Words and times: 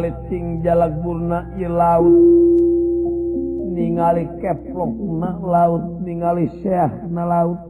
ngaliting 0.00 0.64
jalakburna 0.64 1.44
i 1.60 1.68
laut. 1.68 2.16
Ningali 3.76 4.24
keplok 4.40 4.96
na 5.20 5.36
laut 5.36 6.00
ningali 6.00 6.48
Syekhna 6.64 7.28
laut. 7.28 7.60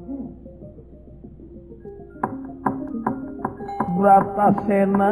Bratasena 3.99 5.11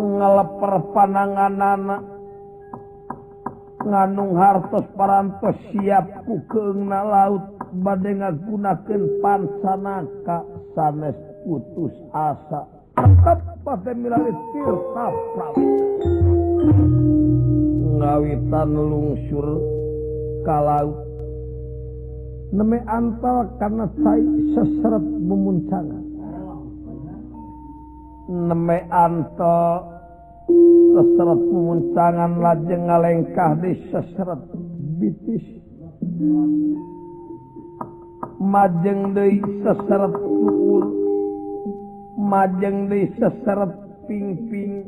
ngeleper 0.00 0.74
pananganana. 0.96 1.96
Nganung 3.80 4.40
hartos 4.40 4.88
parantos 4.96 5.56
siap 5.68 6.24
kukena 6.24 7.04
laut 7.04 7.44
badai 7.76 8.24
ngagunakan 8.24 9.02
pansanaka 9.20 10.48
sanes 10.72 11.16
putus 11.44 11.92
asa. 12.12 12.64
Tetap 12.96 13.59
ngawitan 18.00 18.70
lungsur 18.74 19.46
kalau 20.42 20.98
neme 22.50 22.82
antal 22.90 23.46
karena 23.62 23.86
sai 24.02 24.26
seseret 24.58 25.04
memuncangan 25.22 26.04
neme 28.26 28.78
antal 28.90 29.86
seseret 30.90 31.40
memuncangan 31.46 32.32
lajeng 32.42 32.90
ngalengkah 32.90 33.52
di 33.62 33.72
seseret 33.94 34.42
bitis. 34.98 35.46
Majeng 38.40 39.14
deui 39.14 39.38
seseret 39.62 40.12
tuul 40.16 40.99
majeng 42.30 42.86
diseseret 42.86 43.72
pingping. 44.06 44.86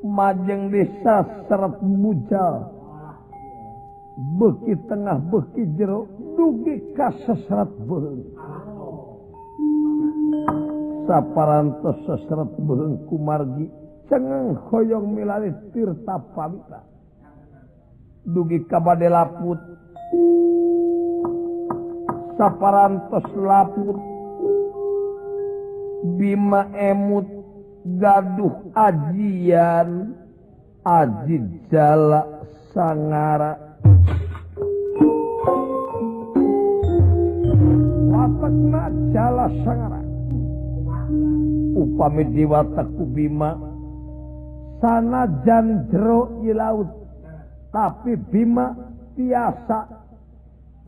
Majeng 0.00 0.72
disaseret 0.72 1.76
mujal 1.84 2.72
beki 4.40 4.74
tengah 4.88 5.20
beki 5.28 5.62
jero 5.76 6.08
dugi 6.36 6.96
kaseseret 6.96 7.70
beung. 7.84 8.24
Saparantos 11.04 12.00
seseret 12.08 12.50
beung 12.64 13.04
kumargi. 13.12 13.68
Cengeng 14.08 14.58
hoyong 14.72 15.14
milari 15.14 15.54
tirta 15.70 16.18
pamita. 16.34 16.82
Dugi 18.26 18.64
kabade 18.66 19.06
laput. 19.06 19.60
Saparantos 22.34 23.26
laput. 23.38 24.09
Bima 26.00 26.72
emut 26.72 27.28
gaduh 28.00 28.72
ajian 28.72 30.16
Ajid 30.80 31.68
jala 31.68 32.24
sangara. 32.72 33.52
Wapakna 38.08 38.88
jala 39.12 39.46
sangara. 39.60 40.00
Upami 41.76 42.24
diwataku 42.32 43.04
Bima. 43.12 43.60
Sana 44.80 45.28
jandro 45.44 46.40
ilaut 46.48 46.88
Tapi 47.68 48.16
Bima 48.32 48.72
tiasa 49.12 49.84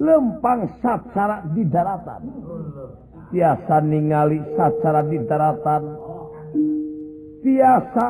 lempang 0.00 0.72
sapsara 0.81 1.44
di 1.53 1.69
daratan. 1.69 2.22
tiasa 3.32 3.81
ningali 3.81 4.38
sacara 4.54 5.00
di 5.09 5.19
daratan 5.25 5.82
tiasa 7.41 8.06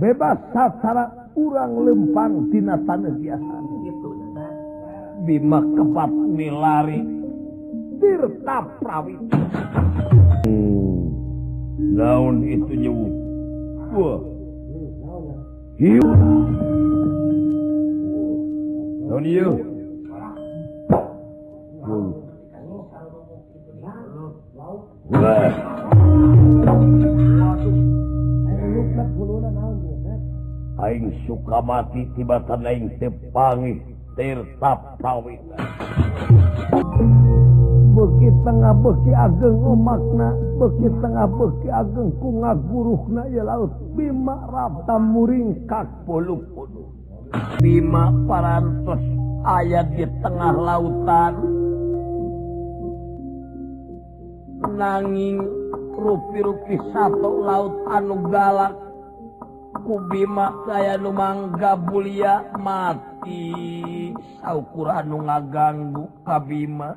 bebas 0.00 0.40
sacara 0.50 1.04
kurang 1.36 1.84
lempang 1.84 2.48
tina 2.48 2.80
tanah 2.82 3.14
biasa. 3.20 3.56
Bima 5.24 5.56
kebat 5.56 6.12
milari 6.12 7.00
Tirta 7.96 8.60
prawi 8.76 9.16
hmm. 10.44 12.44
Itu 12.44 12.74
nyewu 12.76 13.08
Wah. 13.94 14.20
Hiu. 15.80 16.04
Laun 19.08 19.24
hiu 19.24 19.73
ve 25.10 25.38
Aing 30.84 31.12
Sukamati 31.24 32.02
tibatan 32.16 32.66
aing 32.66 32.88
tepangi 32.98 33.80
Tirta 34.14 34.72
prawi 34.98 35.38
Beki 37.94 38.28
tengah 38.42 38.74
beki 38.82 39.12
ageng 39.14 39.58
umakna 39.62 40.28
Beki 40.58 40.88
tengah 40.98 41.26
beki 41.30 41.68
ageng 41.70 42.10
ku 42.18 42.28
ngaguruhna 42.42 43.22
ya 43.30 43.42
laut 43.46 43.70
Bima 43.94 44.36
rapta 44.50 44.98
muring 44.98 45.66
kak 45.70 45.86
puluh 46.06 46.42
Bima 47.62 48.14
parantos 48.30 49.02
ayat 49.44 49.92
di 49.98 50.06
tengah 50.22 50.54
lautan. 50.54 51.34
nanging 54.74 55.38
rupi-rupi 55.94 56.76
satu 56.90 57.46
laut 57.46 57.74
anu 57.90 58.26
galak. 58.28 58.74
Kubima 59.84 60.54
saya 60.64 60.94
lumangga 60.96 61.74
Bulia 61.76 62.54
mati. 62.58 64.14
Saukur 64.38 64.90
anu 64.90 65.26
ngaganggu 65.26 66.04
kabima 66.22 66.94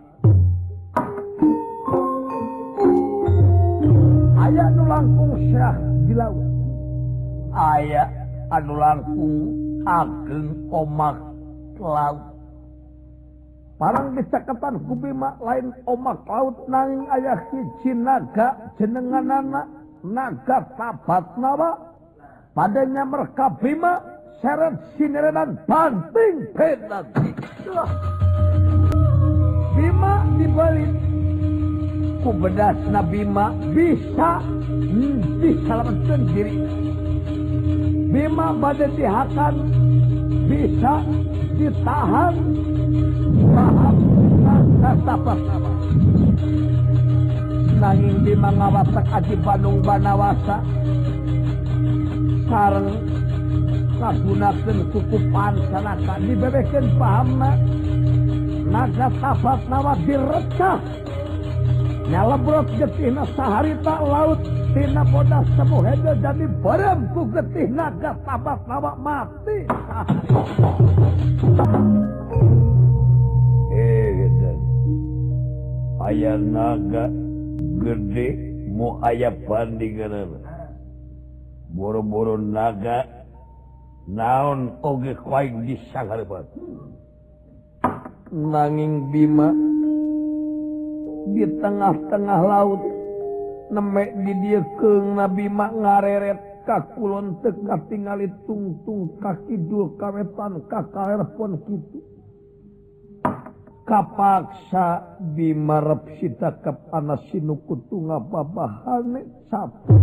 aya 4.47 4.63
nu 4.71 4.83
langkung 4.87 5.33
Syah 5.35 5.75
di 6.07 6.13
laut. 6.15 6.47
Aya 7.51 8.03
anu 8.53 8.73
langkung 8.79 9.35
ageng 9.83 10.47
omak 10.71 11.17
laut. 11.81 12.36
parang 13.77 14.17
dicaketan 14.17 14.81
kubima 14.89 15.37
lain 15.37 15.69
omak 15.85 16.25
laut 16.25 16.65
nanging 16.65 17.05
ayah 17.13 17.39
hiji 17.53 17.93
naga 17.93 18.73
jenengan 18.81 19.29
anak 19.29 19.65
naga 20.01 20.65
tabat 20.77 21.25
nawa. 21.37 21.77
Padanya 22.57 23.05
mereka 23.05 23.53
bima 23.61 24.01
seret 24.41 24.81
sinerenan 24.97 25.61
banting 25.69 26.49
pedat 26.57 27.05
bima 29.77 30.13
dibalik. 30.41 30.91
Ku 32.25 32.33
kubedas 32.33 32.75
nabima 32.89 33.53
bisa 33.77 34.41
hmm, 34.41 35.37
diselamatkan 35.37 36.21
diri 36.33 36.57
bima 38.09 38.57
badan 38.57 38.91
dihakan. 38.97 39.55
bisa 40.47 41.03
ditahan. 41.59 42.33
Paham 43.51 43.95
pertama 45.21 45.71
nanging 47.77 48.25
di 48.25 48.33
mangawasa 48.33 49.01
Aji 49.13 49.35
Bandung 49.45 49.85
Banawasa 49.85 50.57
sareng 52.47 52.89
kagunakeun 54.01 54.77
cukup 54.89 55.23
sanaka 55.69 56.15
dibebekeun 56.21 56.85
pahamna 56.97 57.51
naga 58.67 59.07
tafat 59.21 59.59
nawa 59.71 59.93
direcah. 60.03 60.79
Nyalebrot 62.07 62.67
getihna 62.79 63.27
saharita 63.35 63.95
laut. 63.99 64.39
Tina 64.77 65.01
bodas 65.09 65.49
temu 65.57 65.81
hege 65.81 66.13
jadi 66.21 66.45
barem 66.61 66.99
ku 67.09 67.25
getihna 67.33 67.89
gatabat 67.97 68.61
lawa 68.69 68.93
mati. 68.93 69.65
Eh. 73.73 74.21
Ayah 75.97 76.37
naga 76.37 77.09
gede 77.81 78.27
mau 78.69 79.01
ayah 79.01 79.33
bandingan. 79.49 80.45
boro-boro 81.73 82.37
naga 82.37 83.03
naon 84.07 84.77
oge 84.85 85.17
kwaik 85.19 85.51
disangharbat 85.67 86.47
nanging 88.31 89.11
bima 89.11 89.51
di 91.35 91.43
tengah-tengah 91.59 92.39
laut 92.39 92.86
nemek 93.67 94.15
did 94.23 94.65
ke 94.79 94.91
nabimak 95.15 95.71
ngareret 95.75 96.39
kakulon 96.63 97.39
teka 97.43 97.79
tingali 97.87 98.27
tungtung 98.43 99.15
kaki 99.23 99.55
dua 99.67 99.91
kawetan 99.99 100.63
kakarpon 100.67 101.59
gitu 101.67 101.99
kapaksa 103.87 105.15
bimarep 105.35 106.19
sita 106.19 106.59
kepanas 106.59 107.23
sinukutu 107.31 108.03
ngababahane 108.11 109.23
sapu 109.47 109.95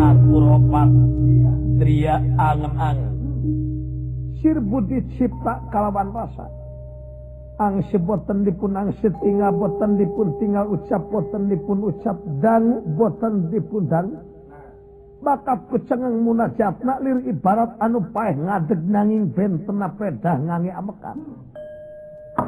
Akuropat 0.00 0.88
Tria 1.76 2.16
angen-angen 2.40 3.14
Sir 4.40 4.56
budi 4.64 5.04
cipta 5.20 5.60
kalawan 5.68 6.08
rasa 6.16 6.59
angsi 7.60 8.00
boten 8.00 8.48
dipun 8.48 8.72
angsi 8.72 9.12
tinggal 9.20 9.52
boten 9.52 10.00
dipun 10.00 10.32
tinggal 10.40 10.64
ucap 10.72 11.04
boten 11.12 11.52
dipun 11.52 11.92
ucap 11.92 12.16
dan 12.40 12.80
boten 12.96 13.52
dipun 13.52 13.84
dan 13.84 14.16
maka 15.20 15.60
kecengeng 15.68 16.24
munajat 16.24 16.80
naklir 16.80 17.20
ibarat 17.28 17.76
anu 17.84 18.00
paeh 18.08 18.32
ngadeg 18.32 18.80
nanging 18.88 19.28
bentena 19.36 19.92
pedah 19.92 20.40
ngangi 20.40 20.72
amekan. 20.72 21.16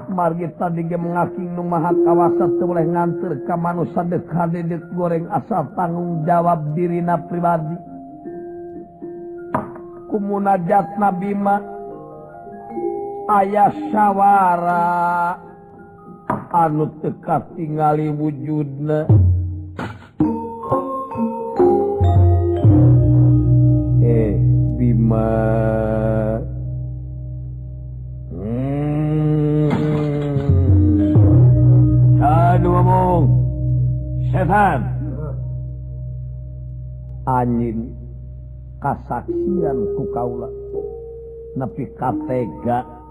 Margi 0.08 0.48
tadi 0.56 0.88
ge 0.88 0.96
mengaking 0.96 1.52
nu 1.52 1.68
maha 1.68 1.92
kawasa 1.92 2.48
teu 2.56 2.64
boleh 2.64 2.88
nganter 2.88 3.44
ka 3.44 3.60
manusa 3.60 4.00
deuk 4.08 4.24
hadeut 4.32 4.88
goreng 4.96 5.28
asal 5.28 5.68
tanggung 5.76 6.24
jawab 6.24 6.72
dirina 6.72 7.20
pribadi. 7.28 7.76
Kumunajat 10.08 10.96
nabi 10.96 11.36
mah 11.36 11.71
ayah 13.32 13.72
sawwara 13.88 14.84
anu 16.52 16.84
teka 17.00 17.40
tinggali 17.56 18.12
wujudna. 18.12 19.08
Eh 24.04 24.36
Bima. 24.76 25.32
Hmm. 28.36 29.72
Ngomong 32.62 33.26
setan. 34.28 34.80
Anjing 37.24 37.96
kasaksian 38.78 39.78
ku 39.96 40.04
kaula. 40.12 40.52
Nepi 41.56 41.88
katega. 41.96 43.01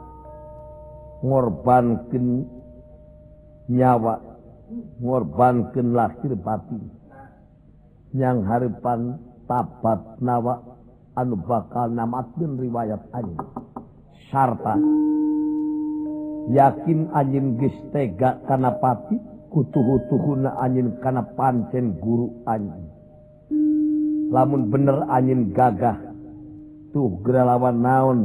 ngorbankan 1.22 2.50
nyawa 3.70 4.14
ngorbankan 5.02 5.88
lahir 5.94 6.34
batin. 6.38 6.92
Yang 8.12 8.38
harapan 8.44 9.16
tabat 9.48 10.20
nawa 10.20 10.60
anu 11.16 11.40
bakal 11.40 11.88
namatkan 11.88 12.60
riwayat 12.60 13.00
anjing. 13.16 13.40
Sarta 14.28 14.76
yakin 16.52 17.12
anjing 17.16 17.62
gestega 17.62 18.44
kana 18.50 18.76
pati 18.82 19.16
kutuhu-tuhuna 19.52 20.60
anjing 20.60 21.00
kana 21.00 21.24
pancen 21.36 22.00
guru 22.00 22.44
anjing. 22.48 22.90
Lamun 24.32 24.72
bener 24.72 25.08
anjing 25.12 25.52
gagah 25.52 26.00
tuh 26.92 27.20
geralawan 27.24 27.80
naon 27.80 28.20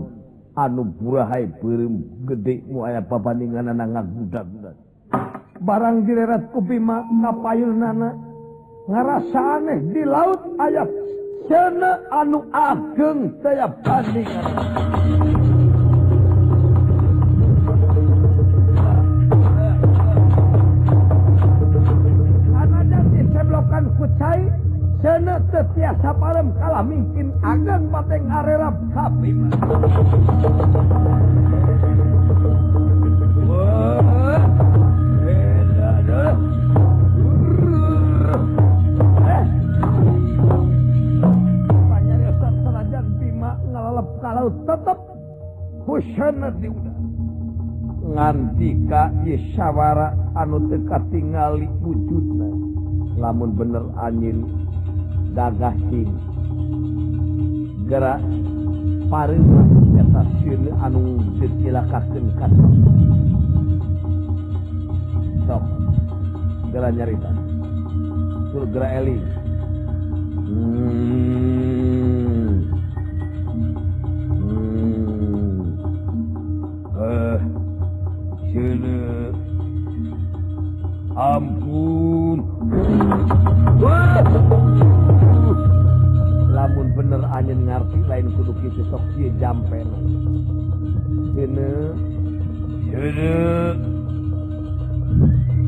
anu 0.57 0.89
burahai 0.97 1.45
perum 1.61 2.01
gede 2.25 2.65
mu 2.65 2.89
aya 2.89 3.05
papandingan 3.05 3.71
anak 3.77 3.89
ngagudak 3.93 4.47
barang 5.61 5.97
dilerat 6.09 6.49
kopi 6.53 6.81
mah 6.81 7.05
ngapayul 7.05 7.73
nana 7.77 8.11
ngerasa 8.89 9.41
aneh 9.61 9.79
di 9.93 10.03
laut 10.05 10.41
ayat 10.57 10.89
sana 11.47 12.01
anu 12.11 12.41
ageng 12.51 13.37
saya 13.45 13.69
bandingan. 13.85 14.47
Kucai 23.97 24.45
sana 25.01 25.41
tetiasa 25.49 26.13
parem 26.21 26.53
kalah 26.61 26.85
mungkin 26.85 27.33
ageng 27.41 27.89
pateng 27.89 28.29
arerap 28.29 28.77
kapi 28.93 29.31
mah 29.33 29.53
bener 46.37 46.53
di 46.61 46.69
ngantika 48.13 49.09
ysyawara 49.25 50.13
anu 50.37 50.69
teka 50.69 51.01
tingali 51.09 51.65
wujudna. 51.81 52.49
Lamun 53.17 53.57
bener 53.57 53.89
anjing 53.97 54.45
gagah 55.33 55.73
cing. 55.89 56.13
gerak 57.89 58.21
paring 59.09 59.47
eta 59.97 60.23
sieun 60.43 60.77
anu 60.85 61.25
ditilakakeun 61.41 62.27
ka. 62.37 62.47
Sok 65.49 65.65
gerak 66.69 66.93
nyarita. 66.93 67.31
Sur 68.53 68.69
gerak 68.69 68.93
eling. 69.01 69.25
Hmm. 70.47 72.26
Eh, 77.07 77.39
sini. 78.51 78.99
Ampun. 81.15 82.39
Wah. 83.79 84.19
lamun 86.57 86.89
bener 86.97 87.21
anjen 87.31 87.69
ngarti 87.69 88.01
lain 88.09 88.33
kudu 88.33 88.53
kitu 88.65 88.81
sok 88.89 89.05
ieu 89.21 89.29
jampen 89.37 89.85
Sini 91.37 91.73
Sini. 92.89 93.37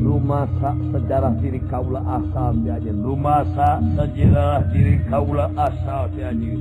rumah 0.01 0.49
sak 0.57 0.75
sejarah 0.91 1.37
diri 1.37 1.61
kaula 1.69 2.01
asal 2.03 2.57
di 2.57 2.73
anjen 2.73 3.05
rumah 3.05 3.45
Masa 3.45 3.79
sejarah 3.95 4.65
diri 4.73 4.97
kaula 5.07 5.45
asal 5.55 6.09
si 6.17 6.25
anjing. 6.25 6.57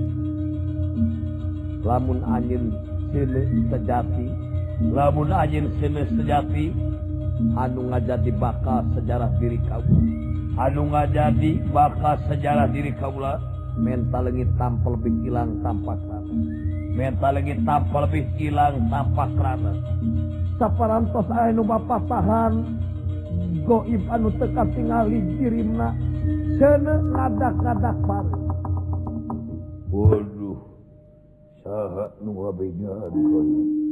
lamun 1.82 2.20
anjen 2.28 2.68
sini 3.11 3.42
sejati 3.73 4.48
lamun 4.78 5.35
anjing 5.35 5.68
senes 5.82 6.06
sejati 6.14 6.70
anu 7.58 7.90
ngajadi 7.90 8.30
bakal 8.38 8.87
sejarah 8.94 9.30
diri 9.42 9.58
kamu 9.66 9.94
anu 10.58 10.82
ngajadi 10.90 11.62
bakal 11.70 12.14
sejarah 12.30 12.70
diri 12.70 12.94
kaula 12.99 13.38
mental 13.78 14.26
lagi 14.26 14.44
tampil 14.58 14.99
lebih 14.99 15.14
hilang 15.23 15.62
tampak 15.62 15.97
kerana. 16.02 16.35
Mental 16.99 17.32
lagi 17.38 17.54
tanpa 17.62 17.99
lebih 18.04 18.25
hilang 18.35 18.75
tampak 18.90 19.28
kerana. 19.38 19.73
Saparantos 20.58 21.30
anu 21.30 21.62
bapak 21.62 22.02
tahan 22.11 22.52
goib 23.62 24.02
anu 24.11 24.28
teka 24.35 24.66
tingali 24.75 25.23
dirimna 25.38 25.94
sene 26.58 26.94
ngadak-ngadak 27.14 27.97
pari. 28.02 28.35
Waduh 29.94 30.58
sahat 31.62 32.12
nu 32.18 32.35
abinyan 32.50 33.14
goib 33.14 33.88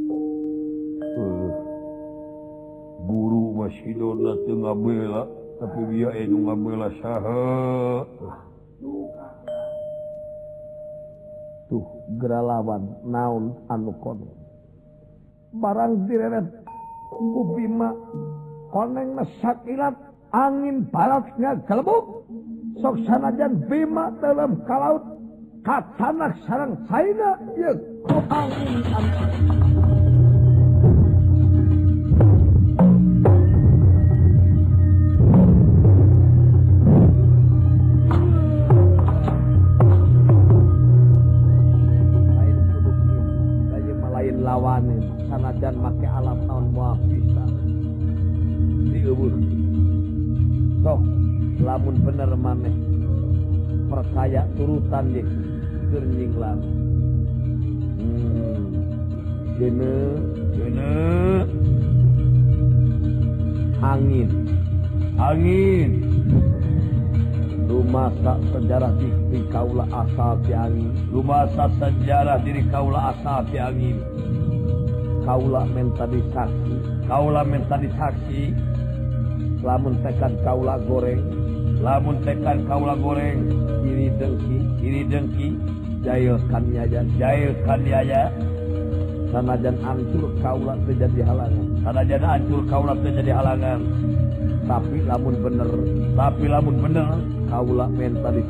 guru 3.07 3.43
Masdona 3.57 4.33
tengah 4.45 4.75
bela 4.77 5.23
tapi 5.57 5.79
dia 5.93 6.09
eh 6.13 6.29
nga 6.29 6.55
bela 6.55 6.87
sah 7.01 7.25
tuh 11.67 11.85
geralawan 12.21 12.83
naon 13.03 13.57
anu 13.67 13.93
kono 13.99 14.29
barang 15.57 16.05
direret 16.05 16.47
ku 17.11 17.55
Bima. 17.55 17.89
Koneng 18.67 19.15
sakilat 19.39 19.95
angin 20.35 20.91
balatnya 20.91 21.55
gelebuk 21.65 22.27
sok 22.83 22.99
sanajan 23.07 23.63
Bima 23.71 24.11
dalam 24.19 24.59
kalaut 24.67 25.01
katanak 25.63 26.35
sarang 26.45 26.75
saina 26.91 27.39
ya 27.55 27.71
kok 28.05 28.23
angin 28.27 30.06
dan 45.57 45.73
pakai 45.81 46.09
alat 46.09 46.37
tahun 46.45 46.65
Muafisa 46.73 47.45
bisa 47.45 47.45
diubur. 48.93 49.33
Sok 50.85 51.01
lamun 51.61 51.95
bener 52.05 52.31
maneh. 52.37 52.75
Percaya 53.87 54.43
turutan 54.59 55.15
deh 55.15 55.27
kerjing 55.87 56.33
lamun 56.35 56.71
hmm. 57.97 58.55
jene 59.57 59.95
angin 63.77 64.29
angin, 65.17 65.91
angin, 67.71 68.01
tak 68.23 68.39
sejarah 68.51 68.91
diri 68.99 69.41
kaulah 69.47 69.87
asal 69.91 70.35
tiangin 70.43 70.91
rumah 71.07 71.47
tak 71.55 71.71
sejarah 71.79 72.37
diri 72.43 72.63
kaulah 72.67 73.15
asal 73.15 73.47
tiangin. 73.49 73.97
Kaula 75.27 75.67
mentalisasi 75.67 77.03
Kaula 77.03 77.43
mentalisasi 77.43 78.55
lamun 79.59 79.99
tekan 79.99 80.39
Kaula 80.39 80.79
goreng. 80.87 81.19
Lamun 81.83 82.23
tekan 82.23 82.63
Kaula 82.63 82.95
goreng. 82.95 83.51
Kiri 83.83 84.07
dengki. 84.15 84.57
Kiri 84.79 85.01
dengki. 85.03 85.47
Jailkan 86.07 86.63
aja 86.71 87.03
jailkan 87.19 87.81
aja 87.91 88.31
sanajan 89.27 89.75
ancur 89.83 90.31
Kaula 90.39 90.79
terjadi 90.87 91.19
halangan. 91.27 91.65
Sanajan 91.83 92.23
hancur 92.23 92.61
Kaula 92.71 92.95
terjadi 92.95 93.31
halangan. 93.35 93.79
Tapi 94.63 94.97
lamun 95.03 95.35
bener. 95.43 95.71
Tapi 96.15 96.45
lamun 96.47 96.75
bener. 96.79 97.07
Kaula 97.51 97.91
mentalisasi 97.91 98.47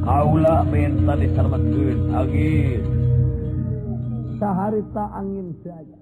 Kaula 0.00 0.64
mentalisasi 0.64 1.84
agis 2.16 2.99
saharita 4.40 5.04
angin 5.12 5.52
saja. 5.60 5.98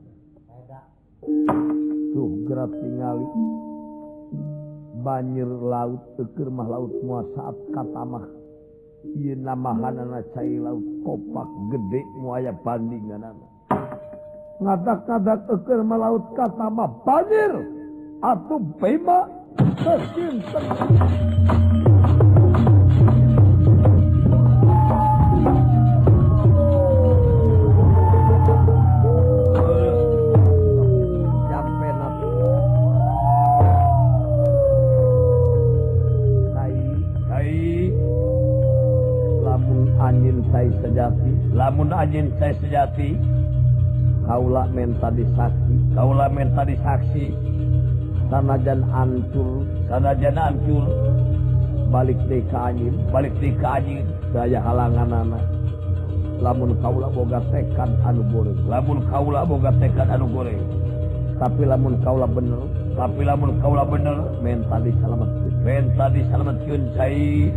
Tuh 2.15 2.31
gerak 2.47 2.71
tingali 2.79 3.27
banjir 5.03 5.47
laut 5.47 6.03
tekirmah 6.19 6.67
laut 6.67 6.93
mua 7.03 7.23
saat 7.35 7.57
katamah 7.75 8.27
iya 9.19 9.35
namahanana 9.39 10.23
cai 10.35 10.59
laut 10.59 10.83
kopak 11.07 11.49
gede 11.71 12.03
muaya 12.19 12.51
bandingan 12.67 13.23
anak 13.23 13.51
ngadak-ngadak 14.59 15.39
tekirmah 15.47 15.99
laut 15.99 16.25
katamah 16.35 16.91
banjir 17.07 17.53
atau 18.19 18.59
bema 18.83 19.31
tercinta 19.79 20.61
lamun 41.69 41.93
ajin 41.93 42.33
teh 42.41 42.57
sejati 42.65 43.13
kaula 44.25 44.65
menta 44.73 45.13
disaksi 45.13 45.77
kaula 45.93 46.25
menta 46.33 46.65
disaksi 46.65 47.29
sanajan 48.33 48.89
ancur 48.89 49.69
sanajan 49.85 50.41
ancur 50.41 50.89
balik 51.93 52.17
di 52.25 52.41
kajin 52.49 52.97
balik 53.13 53.37
di 53.37 53.53
kajin 53.61 54.01
daya 54.33 54.65
halangan 54.65 55.13
anak. 55.13 55.45
Lamun 56.41 56.73
kaula 56.81 57.13
boga 57.13 57.45
tekan 57.53 58.01
anu 58.01 58.25
goreng. 58.33 58.65
Lamun 58.65 59.05
kaula 59.13 59.45
boga 59.45 59.69
tekan 59.77 60.09
anu 60.09 60.25
goreng. 60.33 60.65
Tapi 61.37 61.69
lamun 61.69 62.01
kaula 62.01 62.25
bener. 62.25 62.65
Tapi 62.97 63.29
lamun 63.29 63.61
kaula 63.61 63.85
bener. 63.85 64.41
Menta 64.41 64.81
disalametkeun 64.81 65.53
menta 65.61 66.09
disalametkeun 66.17 66.83
cai. 66.97 67.53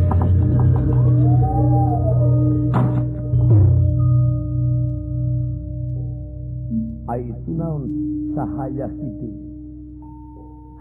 naon? 7.62 7.82
Sahaya 8.34 8.90
gitu 8.90 9.28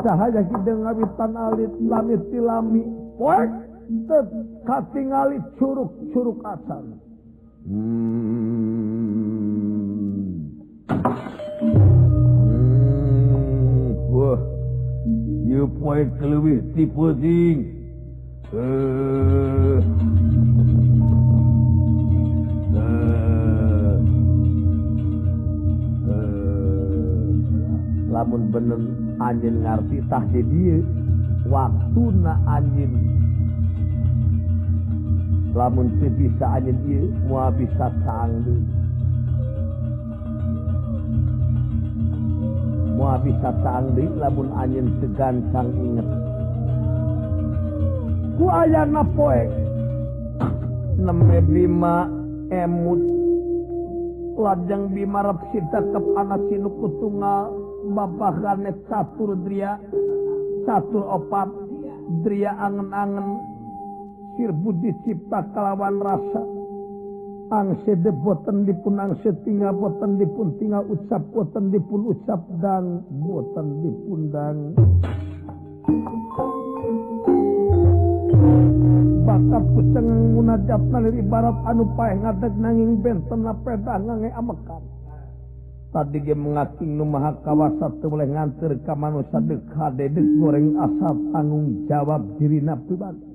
sahaya 0.02 0.42
gitu 0.42 0.82
ngawitan 0.82 1.32
alit 1.38 1.70
lamit 1.86 2.18
tilami 2.34 2.82
poek 3.22 3.54
katingali 4.66 5.38
curug 5.62 5.94
curug 6.10 6.42
acan 6.42 6.98
hmm. 7.70 8.82
hmm. 11.62 13.94
wah. 14.10 14.42
You 15.46 15.70
poek 15.78 16.10
keleuwih 16.18 16.66
ti 16.74 16.90
pusing 16.90 17.78
eh. 18.58 19.78
lamun 28.12 28.52
bener 28.52 28.80
anjing 29.24 29.64
ngerti 29.64 30.04
tah 30.12 30.24
jadi 30.36 30.84
waktu 31.48 32.04
na 32.20 32.36
anjing 32.44 32.92
lamun 35.56 35.88
bisa 36.00 36.46
anjing 36.60 36.80
iya 36.88 37.02
mua 37.32 37.48
bisa 37.56 37.88
tangguh 38.04 38.62
mua 43.00 43.16
bisa 43.24 43.50
tangguh 43.64 44.12
lamun 44.20 44.52
anjing 44.54 44.92
segancang 45.00 45.72
inget. 45.74 46.08
Ku 48.38 48.46
ayah 48.52 48.86
napoe 48.86 49.50
65 51.02 52.54
emut. 52.54 53.02
Lajang 54.42 54.90
bima 54.90 55.22
si 55.54 55.62
tetep 55.70 56.02
anak 56.18 56.42
sinuk 56.50 56.74
kutungal 56.82 57.61
Bapak 57.92 58.40
babanet 58.40 58.88
satu 58.88 59.36
Dria 59.44 59.76
satu 60.64 61.04
opat 61.04 61.52
Dria 62.24 62.56
angen-angen 62.56 63.44
Sirbudi 64.40 64.96
cipta 65.04 65.44
kalawan 65.52 66.00
rasa. 66.00 66.44
Angse 67.52 68.00
de 68.00 68.16
boten 68.16 68.64
dipun 68.64 68.96
angse 68.96 69.36
tinga 69.44 69.76
boten 69.76 70.16
dipun 70.16 70.56
tinga 70.56 70.80
ucap 70.88 71.20
boten 71.36 71.68
dipun 71.68 72.16
ucap 72.16 72.40
dan 72.64 73.04
boten 73.12 73.68
dipun 73.84 74.22
dan 74.32 74.56
bakat 79.28 79.64
kuceng 79.76 80.08
munajat 80.40 80.82
nalir 80.96 81.16
ibarat 81.20 81.58
anu 81.68 81.84
paeh 82.00 82.16
ngadeg 82.24 82.56
nanging 82.56 83.04
benten 83.04 83.44
na 83.44 83.52
pedah 83.52 84.00
ngange 84.00 84.32
amekan 84.32 84.80
tadi 85.92 86.24
mengating 86.32 86.96
Maha 87.04 87.36
kawasa 87.44 87.92
teu 88.00 88.08
boleh 88.08 88.32
nganter 88.32 88.80
ka 88.88 88.96
manusia 88.96 89.44
hade 89.76 90.08
dedek 90.08 90.28
goreng 90.40 90.80
asap 90.80 91.18
tanggung 91.36 91.86
jawab 91.92 92.22
dirina 92.40 92.80
pribadi. 92.80 93.28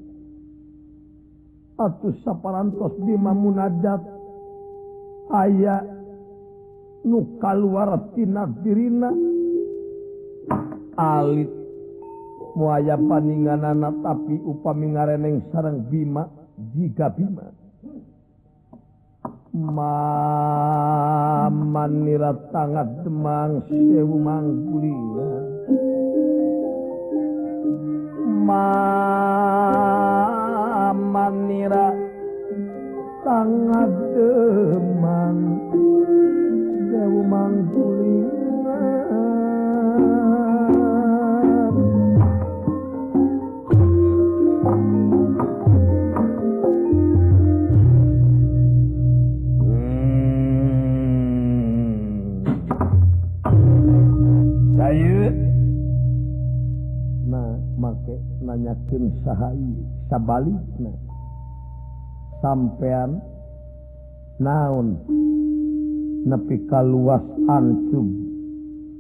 Atuh 1.77 2.17
saparantos 2.25 2.97
bima 3.05 3.37
munajat 3.37 4.01
aya 5.29 5.85
nu 7.05 7.37
kaluar 7.37 8.13
tina 8.17 8.49
dirina. 8.65 9.13
Alit 10.97 11.53
muaya 12.57 12.97
paninganana 12.97 13.93
tapi 14.01 14.41
upami 14.41 14.97
ngareneng 14.97 15.45
sareng 15.53 15.85
bima 15.93 16.25
jika 16.73 17.13
bima. 17.13 17.56
manirat 21.73 22.37
sangat 22.53 22.89
demang 23.01 23.65
sewu 23.73 24.21
mangkulia 24.21 25.31
ma 28.45 28.69
manira 30.93 31.97
sangat 33.25 33.89
demang 34.13 35.39
sewu 36.93 37.21
mangkulia 37.25 38.77
nanyakin 58.47 59.11
sabalikna. 60.07 60.93
Sampean 62.39 63.19
naon? 64.39 65.03
Nepi 66.27 66.67
ka 66.67 66.83
luas 66.83 67.23
ancum 67.47 68.07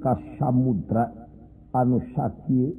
ka 0.03 0.15
samudra 0.39 1.11
anu 1.75 1.99
sakieu 2.15 2.71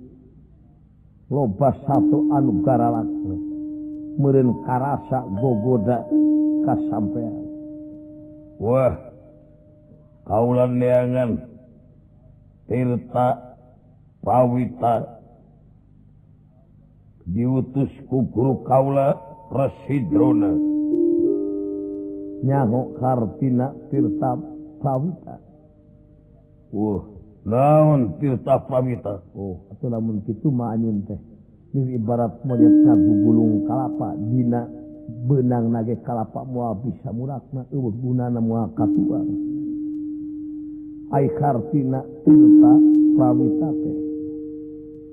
loba 1.27 1.75
satu 1.83 2.31
anu 2.31 2.63
laku 2.63 3.35
meureun 4.19 4.63
karasa 4.63 5.23
gogoda 5.39 6.03
ka 6.63 6.73
sampean. 6.87 7.35
Wah 8.59 8.95
kaulan 10.27 10.79
neangan 10.79 11.31
Tirta 12.67 13.55
pawita 14.19 15.16
diutus 17.27 17.91
ku 18.07 18.23
guru 18.31 18.63
kaula 18.63 19.19
Presidrona 19.47 20.51
Nyaho 22.43 22.93
kartina 23.01 23.73
tirta 23.89 24.37
pawita 24.79 25.35
uh 26.71 27.01
laun 27.47 28.19
tirta 28.21 28.61
pawita 28.67 29.23
oh 29.33 29.67
atau 29.73 29.87
lamun 29.89 30.21
kitu 30.27 30.51
mah 30.51 30.75
anyun 30.75 31.01
teh. 31.07 31.19
Ini 31.75 31.99
ibarat 31.99 32.43
monyet 32.47 32.71
ngagu 32.71 33.13
gulung 33.25 33.67
kalapa 33.67 34.15
dina 34.31 34.69
benang 35.27 35.71
nage 35.71 35.99
kalapa 36.05 36.47
moal 36.47 36.79
bisa 36.79 37.11
murakna 37.11 37.67
eueuh 37.73 37.91
gunana 37.91 38.39
moal 38.39 38.71
katuang. 38.77 39.27
Ai 41.11 41.27
kartina 41.35 42.05
tirta 42.23 42.73
pawita 43.17 43.69
teh. 43.71 44.06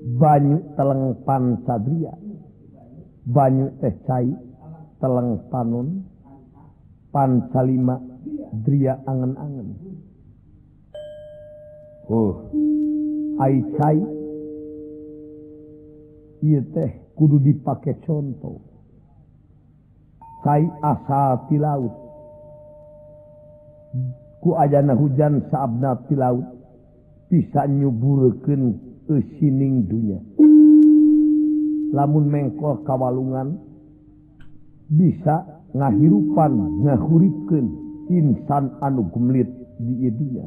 banyu 0.05 0.61
teleng 0.77 1.17
sadria. 1.65 2.13
Banyu 3.25 3.73
teh 3.81 3.97
cai 4.05 4.29
teleng 5.01 5.41
panun. 5.49 6.05
Pancalima 7.09 7.97
dria 8.61 9.01
angen-angen. 9.09 9.69
Uh 12.05 12.33
ai 13.41 13.65
cai. 13.81 13.97
Ieu 16.45 16.61
teh 16.69 16.91
kudu 17.17 17.41
dipake 17.41 17.97
contoh. 18.05 18.61
Cai 20.45 20.69
asal 20.85 21.49
ti 21.49 21.57
laut. 21.57 21.93
Ku 24.45 24.53
ajana 24.53 24.93
hujan 24.93 25.49
saabna 25.49 25.97
ti 26.05 26.13
laut 26.13 26.45
bisa 27.25 27.65
nyuburkeun 27.65 28.94
sining 29.07 29.85
dunya. 29.85 30.19
Lamun 31.93 32.27
mengkol 32.27 32.81
kawalungan 32.83 33.55
bisa 34.91 35.63
ngahirupan 35.73 36.83
ngahuripkan 36.83 37.65
insan 38.09 38.73
anu 38.81 39.07
gemlit 39.13 39.49
di 39.81 40.07
idunya 40.07 40.45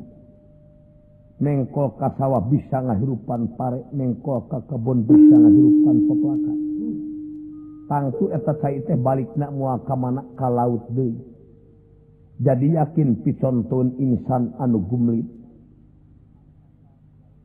mengkol 1.39 1.95
ka 1.95 2.11
sawah 2.19 2.43
bisa 2.51 2.83
ngahirupan 2.83 3.55
pare 3.55 3.87
mengkol 3.95 4.43
ka 4.51 4.59
kebon 4.67 5.07
bisa 5.07 5.35
ngahirupan 5.39 5.97
peplaka 6.11 6.55
tangtu 7.87 8.25
eta 8.35 8.53
cai 8.59 8.83
teh 8.85 8.99
balik 8.99 9.31
nak 9.39 9.55
mua 9.55 9.79
ka 9.87 9.95
mana 9.97 10.21
ka 10.37 10.51
laut 10.51 10.85
deui. 10.93 11.17
Jadi 12.39 12.79
yakin 12.79 13.27
picontun 13.27 13.99
insan 13.99 14.55
anu 14.63 14.79
gumlit 14.87 15.27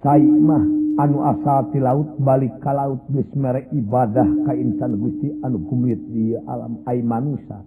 Saimah 0.04 0.64
anu 1.00 1.24
asati 1.24 1.80
laut 1.80 2.20
balik 2.20 2.60
ka 2.60 2.76
laut 2.76 3.02
bismerek 3.08 3.72
ibadah 3.72 4.28
ka 4.46 4.52
insan 4.52 5.00
Gusti 5.00 5.32
anu 5.42 5.64
kumit 5.66 5.98
di 6.12 6.36
alam 6.36 6.84
Aimanusa 6.84 7.64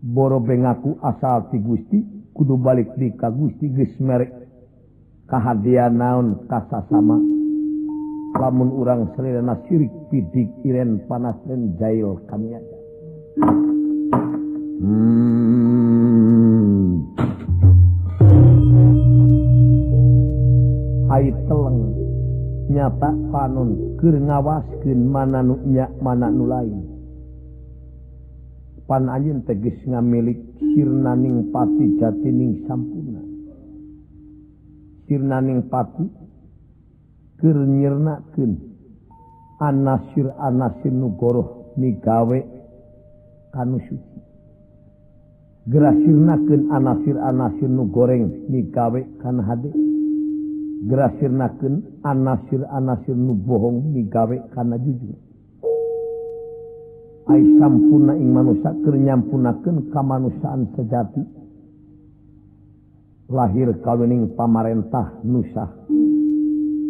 boro 0.00 0.38
bengaku 0.38 0.96
asati 1.02 1.58
Gusti 1.58 1.98
kudu 2.32 2.56
balik 2.56 2.94
di 2.94 3.10
ka 3.18 3.28
Gusti 3.28 3.68
gesmerek 3.74 4.30
kahadian 5.26 5.98
naon 5.98 6.46
kasasama 6.46 7.18
lamun 8.38 8.70
urang 8.72 9.12
selirana 9.12 9.60
sirik 9.68 9.92
pidik 10.08 10.48
iren 10.64 11.04
panas 11.04 11.36
dan 11.44 11.76
jail 11.76 12.16
kami 12.30 12.56
aja. 12.56 12.78
Hmm. 14.82 15.82
ait 21.12 21.36
teleng. 21.48 21.92
Nyata 22.72 23.10
panon 23.28 23.98
keur 24.00 24.16
ngawaskeun 24.16 25.00
mana 25.12 25.44
nu 25.44 25.60
nya 25.68 25.90
mana 26.00 26.32
nu 26.32 26.44
lain. 26.48 26.80
Pan 28.88 29.08
teh 29.08 29.38
teges 29.46 29.78
ngamilik 29.88 30.40
sirnaning 30.58 31.52
pati 31.52 31.84
jatining 32.00 32.64
sampurna. 32.64 33.22
Sirnaning 35.06 35.68
pati 35.68 36.06
keur 37.36 37.58
nyirnakeun 37.60 38.52
anasir 39.60 40.32
anasir 40.38 40.92
nu 40.92 41.12
goroh 41.18 41.74
migawe 41.76 42.38
kanu 43.52 43.78
suci. 43.84 44.18
Gerasirnakeun 45.68 46.72
anasir 46.72 47.16
anasir 47.20 47.68
nu 47.68 47.84
goreng 47.92 48.48
migawe 48.48 49.00
kana 49.20 49.42
hade. 49.44 49.91
gerasirnaken 50.82 52.02
anasir 52.02 52.62
anasir 52.70 53.14
nu 53.14 53.34
bohong 53.34 53.94
migawe 53.94 54.36
karena 54.50 54.76
jujur 54.82 55.16
Aisampuna 57.22 58.18
ing 58.18 58.34
manusia 58.34 58.74
nyampunaken 58.74 59.94
kemanusiaan 59.94 60.74
sejati. 60.74 61.22
Lahir 63.30 63.78
kaluning 63.86 64.34
pamarentah 64.34 65.22
nusah 65.22 65.70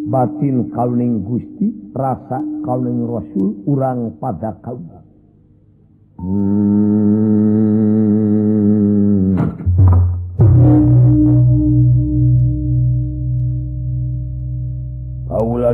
batin 0.09 0.73
kaluning 0.73 1.23
Gusti 1.23 1.93
rasa 1.93 2.41
kaluning 2.65 3.07
Rasul 3.07 3.61
urang 3.69 4.17
pada 4.19 4.57
kaum. 4.65 4.89
Hmm. 6.17 7.32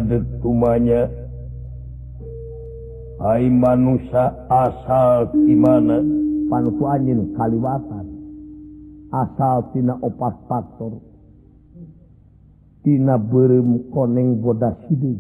adetumanya 0.09 1.13
Hai 3.19 3.51
manusia 3.51 4.31
asal 4.47 5.35
gimana? 5.35 5.99
Panku 6.47 6.87
anjing 6.87 7.35
kaliwatan. 7.35 8.07
Asaltina 9.11 9.99
opat 9.99 10.39
faktor. 10.47 11.03
Tina 12.87 13.19
berem 13.19 13.91
koneng 13.91 14.39
bodas 14.39 14.79
hidup. 14.87 15.19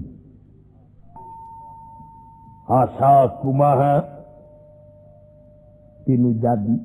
Asal 2.71 3.43
kumaha? 3.43 3.99
Tinu 6.07 6.39
jadi 6.39 6.77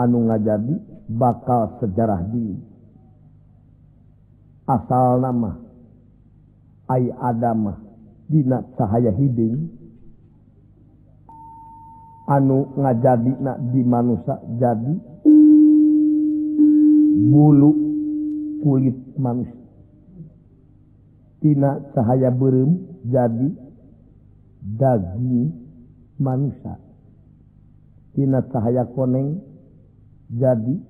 anu 0.00 0.32
nga 0.32 0.40
jadi 0.40 0.74
bakal 1.12 1.76
sejarah 1.84 2.24
diri. 2.32 2.56
Asal 4.64 5.20
nama 5.20 5.63
ay 6.90 7.08
Adamah 7.16 7.80
Dina 8.24 8.64
cahaya 8.80 9.12
hidung 9.12 9.68
anu 12.24 12.72
ngajadi 12.76 13.32
na 13.40 13.52
di 13.60 13.84
manusia 13.84 14.40
jadi. 14.56 14.94
Bulu 17.24 17.70
kulit 18.64 18.96
manusia. 19.20 19.60
Tina 21.44 21.76
cahaya 21.92 22.32
berem 22.32 22.80
jadi 23.04 23.48
daging 24.64 25.52
manusia. 26.16 26.80
Tina 28.16 28.40
cahaya 28.48 28.88
koneng 28.88 29.44
jadi 30.32 30.80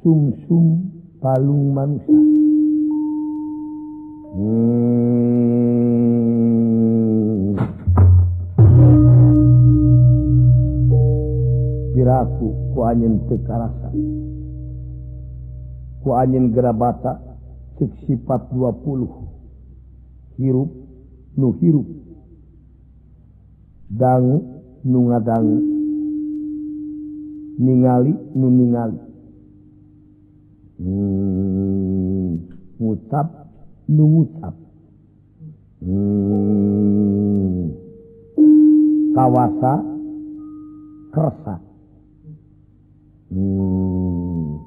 sumsum 0.00 0.88
palung 1.20 1.76
manusia. 1.76 2.47
piraku 11.94 12.48
ku 12.70 12.78
anjin 12.86 13.18
teu 13.26 13.42
karasa 13.42 13.90
ku 16.06 16.08
anjin 16.14 16.54
gerabata 16.54 17.18
cek 17.82 17.90
sifat 18.06 18.46
20 18.54 20.38
hirup 20.38 20.70
nu 21.34 21.50
hirup. 21.58 21.86
Dangu 23.90 24.38
nu 24.86 24.98
ngadangu. 25.10 25.58
Ningali 27.58 28.14
nu 28.38 28.46
ningali. 28.50 28.98
Hmm 30.78 31.58
ngucap 32.78 33.47
nungucap 33.88 34.52
hmm. 35.80 37.72
kawasa 39.16 39.72
kersa 41.08 41.56
hmm. 43.32 44.60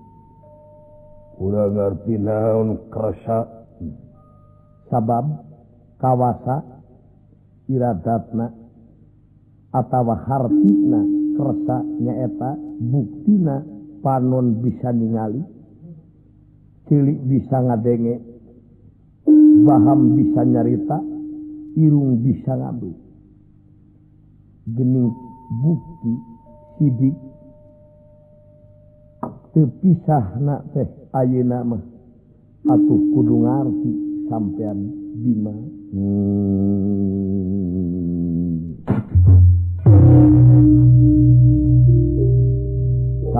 udah 1.38 1.66
ngerti 1.70 2.18
naon 2.18 2.82
kersa 2.90 3.46
sabab 4.90 5.26
kawasa 6.02 6.66
iradatna 7.70 8.50
atawa 9.70 10.18
hartina 10.26 11.02
kersa 11.38 11.78
nyaeta 12.02 12.58
buktina 12.82 13.62
panon 14.02 14.66
bisa 14.66 14.90
ningali 14.90 15.46
cilik 16.90 17.22
bisa 17.30 17.62
ngadenge 17.62 18.31
paham 19.68 20.16
bisa 20.18 20.42
nyarita 20.44 20.98
irung 21.78 22.20
bisa 22.24 22.56
ngadu. 22.56 22.92
Gening 24.72 25.10
bukti 25.62 26.14
sidik 26.78 27.16
terpisah 29.52 30.40
nak 30.40 30.64
teh 30.72 30.88
ayeuna 31.12 31.64
mah. 31.66 31.84
Atuh 32.62 33.02
kudu 33.18 33.42
ngarti 33.42 33.92
sampean 34.30 34.80
bima. 35.18 35.56
Hmm. 35.92 37.12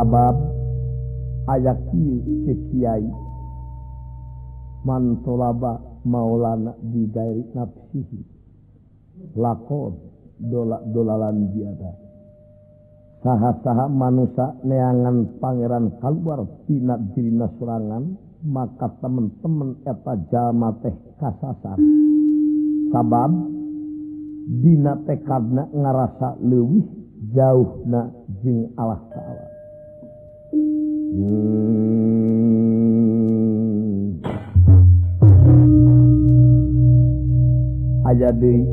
sabab 0.02 0.34
ayak 1.54 1.78
kieu 1.94 2.58
kiai. 2.74 3.06
Mantolaba 4.82 5.91
maulana 6.06 6.74
di 6.82 7.06
dairi 7.10 7.44
nafsihi 7.54 8.20
lakon 9.38 9.94
dola 10.42 10.82
dolalan 10.90 11.50
biada. 11.54 11.92
Saha-saha 13.22 13.86
manusia 13.86 14.58
neangan 14.66 15.38
pangeran 15.38 15.94
keluar 16.02 16.42
tina 16.66 16.98
dirina 17.14 17.46
nasurangan 17.46 18.18
maka 18.42 18.90
teman-teman 18.98 19.78
eta 19.86 20.14
jalma 20.34 20.74
teh 20.82 20.96
kasasar. 21.22 21.78
Sabab 22.90 23.32
dina 24.50 24.98
tekadna 25.06 25.70
ngarasa 25.70 26.42
leuwih 26.42 26.82
jauh 27.30 27.86
na 27.86 28.10
jeng 28.42 28.74
Allah 28.74 29.02
ta'ala. 29.14 29.46
Hmm. 31.12 32.21
aja 38.06 38.30
deui 38.34 38.66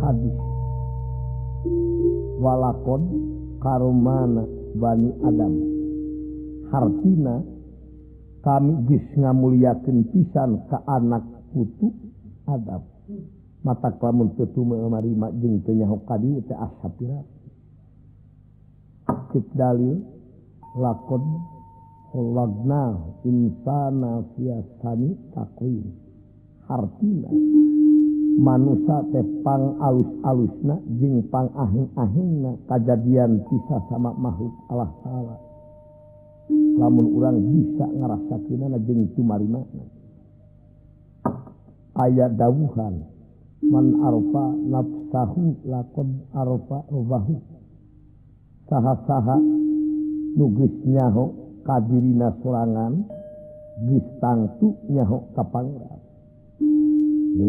hadis 0.00 0.36
walakon 2.42 3.02
karomana 3.62 4.44
Bani 4.72 5.12
Adam. 5.22 5.54
Hartina 6.72 7.44
kami 8.40 8.72
bis 8.88 9.04
ngamuliakan 9.20 10.08
pisan 10.10 10.64
ke 10.66 10.78
anak 10.88 11.22
putu 11.52 11.92
Adam. 12.48 12.82
Mata 13.62 13.94
kelamun 13.94 14.34
tetu 14.34 14.66
menerima 14.66 15.38
jeng 15.38 15.62
tenyahu 15.62 16.02
kadi 16.02 16.42
teh 16.50 16.58
ashab 16.58 16.98
Cik 19.32 19.46
dalil 19.54 20.02
lakon 20.74 21.22
Lagna 22.12 22.92
insana 23.24 24.20
fiasani 24.36 25.16
takwin 25.32 25.96
hartina. 26.68 27.32
manusia 28.38 29.04
tepang 29.12 29.76
alus-alusna 29.80 30.76
jingpang 31.00 31.48
ahing-ahingna. 31.56 32.56
Kejadian 32.68 33.44
pisah 33.48 33.80
sama 33.90 34.12
makhluk 34.16 34.52
Allah 34.72 34.90
salah 35.04 35.40
namun 36.52 37.14
orang 37.16 37.38
bisa 37.52 37.86
ngerasa 37.86 38.34
jeung 38.48 38.74
jeng 38.84 39.00
tumarina 39.14 39.62
ayat 41.96 42.34
dawuhan 42.34 43.06
man 43.62 43.86
arfa 44.02 44.46
nafsahu 44.66 45.54
lakon 45.68 46.26
arfa 46.34 46.78
rubahu. 46.90 47.38
Saha-saha 48.66 49.36
nugis 50.34 50.72
nyaho 50.88 51.30
kadirina 51.62 52.34
sorangan 52.40 53.04
gis 53.86 54.06
tangtu 54.18 54.74
nyaho 54.90 55.28
kapangran 55.36 56.01
Mm. 57.32 57.40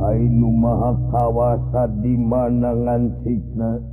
Ainu 0.00 0.48
maha 0.48 0.96
kawasa 1.12 1.92
di 2.00 2.16
mana 2.16 2.72
ngancikna 2.72 3.84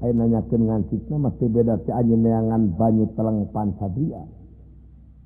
Ayo 0.00 0.12
nanyakan 0.14 0.70
ngancikna 0.70 1.18
masih 1.18 1.50
beda 1.50 1.82
si 1.82 1.90
anjing 1.90 2.22
neangan 2.22 2.70
banyu 2.78 3.10
teleng 3.18 3.50
pan 3.50 3.74
sadria. 3.82 4.22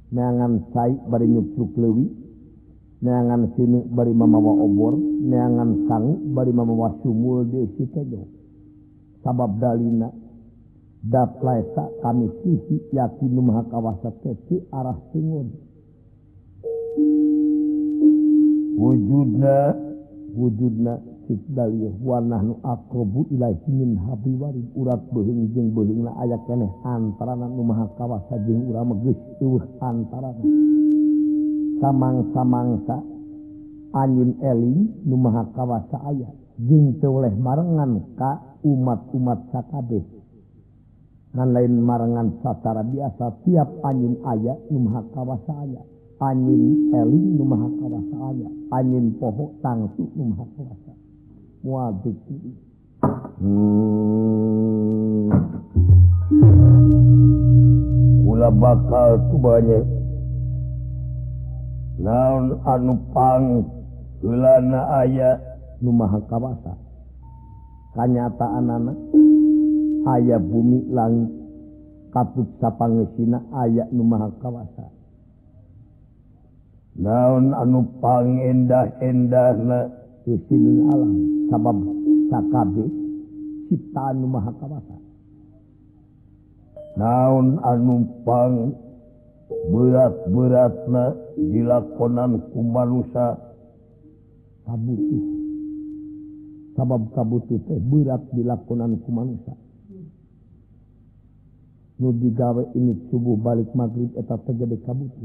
Neangan 0.09 0.73
saik 0.73 1.05
bari 1.05 1.29
nyucuk 1.29 1.77
lewi 1.77 2.09
Neangan 3.05 3.53
sini 3.61 3.85
bari 3.93 4.17
mamawa 4.17 4.57
obor. 4.57 4.97
Neangan 4.97 5.85
sang 5.85 6.33
bari 6.33 6.49
mamawa 6.57 6.97
sumul 7.05 7.45
di 7.45 7.69
si 7.77 7.85
kejo 7.93 8.34
sabab 9.25 9.57
Dalina 9.59 10.13
dalaeta 11.03 11.89
kami 12.05 12.29
sisi 12.45 12.77
yakin 12.93 13.35
Maha 13.41 13.65
kawasa 13.73 14.13
teti 14.21 14.61
arah 14.71 14.97
Timur 15.11 15.49
wujudna 18.79 19.75
wujudna 20.37 21.01
warnabumin 22.05 23.97
Habib 24.05 24.43
urat 24.77 25.01
behingjeng 25.09 25.73
behing 25.73 26.05
aya 26.05 26.37
keeh 26.45 26.61
nu 26.61 27.63
Maha 27.65 27.89
kawasa 27.97 28.37
jeung 28.45 28.69
ura 28.69 28.85
megis 28.85 29.17
tuh 29.41 29.65
antara 29.81 30.37
samang-samangsa 31.81 32.97
angin 33.95 34.35
eling 34.43 34.91
nu 35.07 35.17
maha 35.21 35.47
kawasa 35.55 36.01
aya 36.09 36.29
jeng 36.59 36.99
teu 36.99 37.19
oleh 37.19 37.35
marengan 37.35 38.03
Ka 38.19 38.54
umat-umat 38.65 39.53
sakabeh. 39.53 40.03
Dan 41.35 41.51
lain 41.51 41.83
marangan 41.83 42.41
satara 42.41 42.83
biasa 42.87 43.43
tiap 43.43 43.69
angin 43.83 44.17
ayat 44.23 44.59
numaha 44.71 45.03
kawasa 45.13 45.53
ayat 45.67 45.83
angin 46.23 46.95
eling 46.95 47.43
numaha 47.43 47.67
kawasa 47.83 48.17
ayat 48.31 48.53
angin 48.71 49.19
pohok 49.19 49.51
tangsu 49.61 50.07
numaha 50.15 50.47
kawasa. 50.55 50.93
Wajib. 51.65 52.17
Hmm. 53.43 55.29
kula 58.45 58.51
bakal 58.51 59.11
tu 59.33 59.37
banyak. 59.41 59.85
Naon 62.03 62.61
anu 62.67 62.95
pang 63.15 63.65
ulana 64.21 65.01
ayat 65.01 65.41
numaha 65.81 66.21
kawasa. 66.29 66.84
kanyataan 67.95 68.67
anak 68.69 68.99
ayah 70.19 70.43
bumi 70.43 70.83
langit 70.91 71.31
kaput 72.15 72.47
sapangina 72.63 73.43
aya 73.55 73.91
Numaha 73.91 74.31
kawasa. 74.39 74.87
Naon 76.95 77.51
anu 77.51 77.91
pangendah-endah 77.99 79.59
alam 80.95 81.13
sabab 81.51 81.79
SKB 82.31 82.75
ciptaan 83.67 84.23
Numaha 84.23 84.51
kawasa. 84.63 84.97
Naon 86.95 87.59
anumpang 87.59 88.79
berat-beratna 89.75 91.19
dilakonan 91.35 92.39
kumanusa 92.55 93.35
kabutuh 94.63 95.44
sabab 96.75 97.11
kabutu 97.15 97.59
teh 97.65 97.79
berat 97.79 98.23
dilakonan 98.35 98.99
ku 99.03 99.11
manusia. 99.15 99.55
Nu 101.95 102.11
digawe 102.11 102.75
ini 102.75 103.07
subuh 103.07 103.39
balik 103.39 103.71
maghrib 103.79 104.11
eta 104.19 104.35
teh 104.43 104.55
gede 104.59 104.83
kabutu 104.83 105.23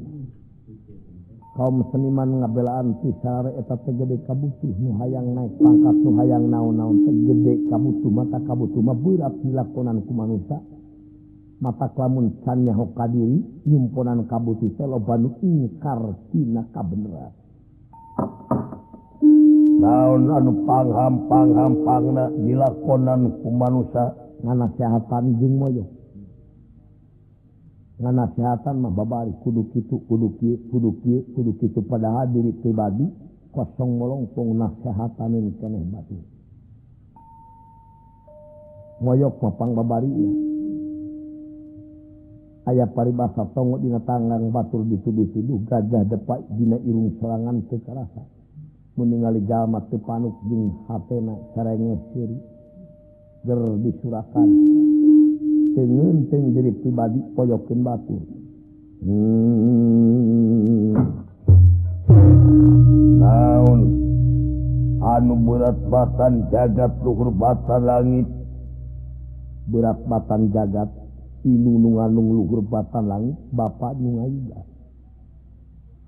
kaum 1.57 1.81
seniman 1.89 2.39
ngabelaan 2.39 3.01
pisare 3.01 3.57
eta 3.57 3.75
teh 3.81 3.91
gede 3.97 4.21
kabutu 4.29 4.69
nu 4.77 4.93
hayang 5.01 5.33
naik 5.33 5.57
pangkat 5.57 5.97
nu 5.97 6.13
hayang 6.21 6.45
naon-naon 6.45 7.09
teh 7.09 7.15
gede 7.25 7.65
kabutu 7.73 8.07
mata 8.13 8.37
kabutu 8.45 8.79
mah 8.85 8.95
berat 8.95 9.33
dilakonan 9.41 10.05
ku 10.05 10.13
manusia. 10.13 10.61
Mata 11.59 11.91
kelamun 11.91 12.39
can 12.47 12.63
nyaho 12.63 12.87
kadiri 12.95 13.43
nyumponan 13.67 14.23
kabutu 14.29 14.71
teh 14.77 14.87
loba 14.87 15.17
nu 15.17 15.35
ingkar 15.41 16.15
tina 16.31 16.63
kabeneran. 16.71 17.38
naon 19.79 20.27
anu 20.27 20.51
panghampang 20.67 21.55
hampang 21.55 22.05
dilakonan 22.43 23.31
kumanusa 23.39 24.11
nganasehatan 24.43 25.39
jeung 25.39 25.55
moyo. 25.55 25.85
Nganasehatan 27.99 28.75
mah 28.79 28.91
babari 28.91 29.31
kudu 29.43 29.71
kitu 29.71 29.99
kudu 30.07 30.35
kieu 30.39 30.59
kudu 30.71 30.99
kieu 31.03 31.23
kudu 31.35 31.51
kitu. 31.59 31.79
Padahal 31.83 32.27
diri 32.31 32.51
pribadi 32.59 33.07
kosong 33.55 33.99
molong 33.99 34.27
pengnasehatanin 34.35 35.55
keneh 35.59 35.83
batu. 35.87 36.15
Moyok 38.99 39.39
mapang 39.39 39.79
babari 39.79 40.11
aya 42.67 42.85
paribasa 42.91 43.47
tongo 43.55 43.79
dina 43.79 44.03
tangang 44.03 44.51
batur 44.51 44.83
dituduh-tuduh 44.83 45.63
gajah 45.65 46.03
depak 46.03 46.43
dina 46.55 46.75
irung 46.83 47.15
serangan 47.19 47.63
karasa. 47.67 48.38
meninggali 48.99 49.39
Jalma 49.47 49.79
panuk 49.87 50.35
Jing 50.51 50.75
hatena 50.91 51.39
caranya 51.55 51.95
siri. 52.11 52.35
Ger 53.47 53.55
disurakan. 53.79 54.47
Tengenting 55.79 56.51
diri 56.51 56.75
pribadi 56.83 57.23
poyokin 57.39 57.79
batu. 57.79 58.19
Hmm. 58.99 59.39
anu 64.99 65.35
berat 65.41 65.79
batan 65.87 66.51
jagat 66.51 66.91
luhur 66.99 67.31
batan 67.31 67.81
langit. 67.87 68.27
Berat 69.71 70.03
batan 70.03 70.51
jagat 70.51 70.91
inunung 71.47 71.95
luhur 72.11 72.59
batan 72.59 73.07
langit 73.07 73.37
Bapak 73.55 73.95
nunga 73.95 74.27
juga 74.27 74.68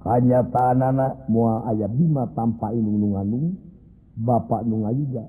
hanya 0.01 0.41
tahan 0.49 0.81
anak 0.81 1.29
mua 1.29 1.61
aya 1.69 1.85
Bima 1.85 2.25
tanpa 2.33 2.73
inung-nunganung 2.73 3.53
Bapak 4.17 4.65
Nunga 4.65 4.91
juga 4.97 5.23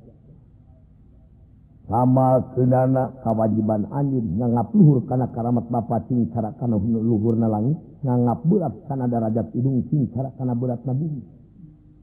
sama 1.92 2.40
sedana 2.56 3.12
kawajiban 3.20 3.84
anjir 3.92 4.24
nganggap 4.24 4.72
luhur 4.72 5.04
karena 5.04 5.28
karamat 5.28 5.68
Bapak 5.68 6.08
singcara 6.08 6.56
karena 6.56 6.80
luhur 6.80 7.36
na 7.36 7.52
langit 7.52 7.76
nganggap 8.00 8.38
berat 8.48 8.74
karena 8.88 9.04
darajat 9.12 9.52
hidung 9.52 9.84
singcara 9.92 10.32
karena 10.40 10.56
berat 10.56 10.80
na 10.88 10.96
bumi. 10.96 11.20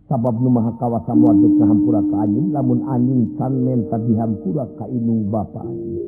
Sabab 0.06 0.38
nu 0.42 0.50
maha 0.54 0.78
kawasa 0.78 1.14
muaduk 1.18 1.58
kahampura 1.58 2.02
ka 2.06 2.18
anjing 2.22 2.54
lamun 2.54 2.86
anjing 2.86 3.34
can 3.38 3.54
menta 3.66 3.98
dihampura 3.98 4.70
ka 4.78 4.86
inung 4.94 5.26
Bapak 5.34 5.66
anjing. 5.66 6.06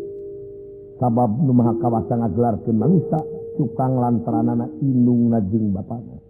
Sabab 1.02 1.32
nu 1.42 1.52
maha 1.58 1.74
kawasa 1.82 2.14
ngagelarkeun 2.22 2.78
manusia 2.78 3.18
tukang 3.58 3.98
lantaran 3.98 4.46
anak 4.46 4.70
inung 4.86 5.34
najeng 5.34 5.74
bapaknya 5.74 6.21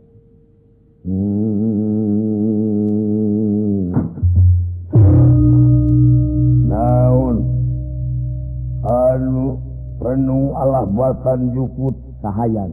naun 6.70 7.38
anu 8.86 9.58
renung 9.98 10.54
Allah 10.54 10.86
batan 10.86 11.58
jukut 11.58 11.98
kahayan 12.22 12.70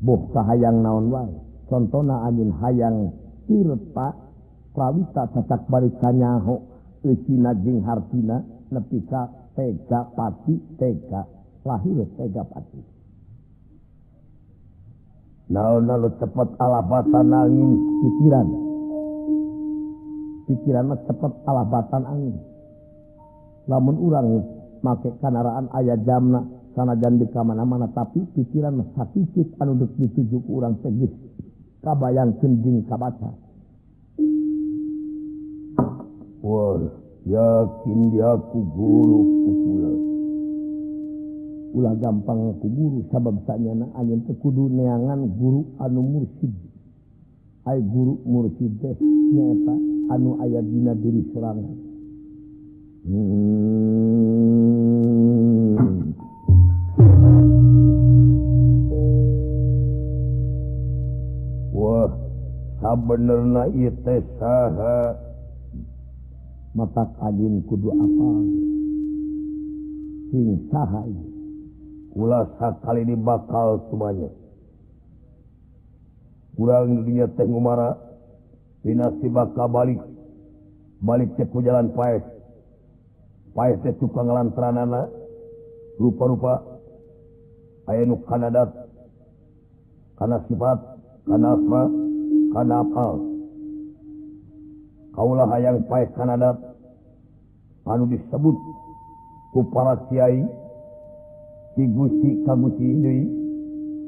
boh 0.00 0.32
kahayang 0.32 0.80
naon 0.80 1.12
wae? 1.12 1.34
Contohna 1.66 2.24
angin 2.30 2.54
hayang 2.62 3.10
tirta 3.44 4.14
prawita 4.70 5.26
cacak 5.34 5.66
balik 5.66 5.98
kanyaho 5.98 6.62
lecina 7.02 7.52
jeung 7.60 7.82
hartina 7.82 8.40
nepi 8.70 9.02
ka 9.04 9.28
tega 9.52 10.06
pati 10.14 10.54
tega 10.78 11.26
lahir 11.66 12.06
tega 12.16 12.46
pati. 12.46 12.95
naon 15.50 15.86
lalu 15.86 16.10
cepat 16.18 16.48
alabatan 16.58 17.30
angin? 17.30 17.70
Pikiran. 18.02 18.46
Pikiran 20.46 20.94
cepat 21.06 21.32
alabatan 21.46 22.02
angin. 22.06 22.36
Namun 23.66 23.94
urang 23.98 24.28
make 24.82 25.10
kanaraan 25.18 25.66
ayah 25.82 25.98
jamna 26.06 26.46
sanajan 26.78 27.18
di 27.18 27.26
kamana-mana 27.32 27.90
tapi 27.90 28.22
pikiran 28.36 28.78
sakit 28.94 29.58
anu 29.58 29.80
dek 29.80 29.90
dituju 29.98 30.44
ke 30.44 30.50
orang 30.52 30.78
tegih 30.84 31.10
kabayang 31.82 32.36
kenjing 32.38 32.84
kabaca. 32.86 33.30
Wah, 36.46 36.78
yakin 37.26 38.00
dia 38.14 38.38
ku 38.54 38.58
guru 38.70 39.20
kukula. 39.42 40.15
ulah 41.76 41.92
gampang 42.00 42.56
ku 42.56 42.72
guru 42.72 43.04
sabab 43.12 43.36
tanya 43.44 43.76
na 43.76 43.92
anjing 44.00 44.24
kudu 44.40 44.72
neangan 44.72 45.28
guru 45.36 45.76
anu 45.76 46.00
mursyid. 46.00 46.56
Ay 47.68 47.84
guru 47.84 48.16
mursyid 48.24 48.80
teh 48.80 48.96
nyata 49.36 49.76
anu 50.16 50.40
aya 50.40 50.64
dina 50.64 50.96
diri 50.96 51.20
serangan. 51.36 51.76
Hmm. 53.04 53.76
wah 61.76 62.08
sabenerna 62.80 63.68
ieu 63.76 63.92
teh 64.00 64.24
saha? 64.40 65.12
Mata 66.72 67.04
kajin 67.20 67.60
kudu 67.68 67.88
apa 67.92 68.28
sing 70.32 70.68
saha 70.72 71.04
ulas 72.16 72.48
kali 72.56 73.04
ini 73.04 73.14
bakal 73.20 73.84
semuanya. 73.92 74.32
Kurang 76.56 77.04
dunia 77.04 77.28
Tenggumara 77.36 77.92
dinasti 78.80 79.28
bakal 79.28 79.68
balik. 79.68 80.00
Balik 81.04 81.36
ceku 81.36 81.60
jalan 81.60 81.92
Paes. 81.92 82.24
Paes 83.52 83.76
tukang 84.00 84.24
pangalantaranana 84.24 85.12
rupa-rupa. 86.00 86.64
Ayanu 87.86 88.18
Kanada 88.26 88.66
karena 90.18 90.42
sifat 90.48 90.78
karena 91.28 91.54
asma 91.54 91.82
karena 92.56 92.76
apal. 92.82 93.12
Kaulah 95.12 95.46
hayang 95.52 95.84
Paes 95.86 96.08
Kanada 96.16 96.56
anu 97.84 98.08
disebut 98.08 98.56
ku 99.52 99.60
para 99.68 100.00
kiai. 100.08 100.65
Gusti 101.84 102.40
kaguci 102.48 102.88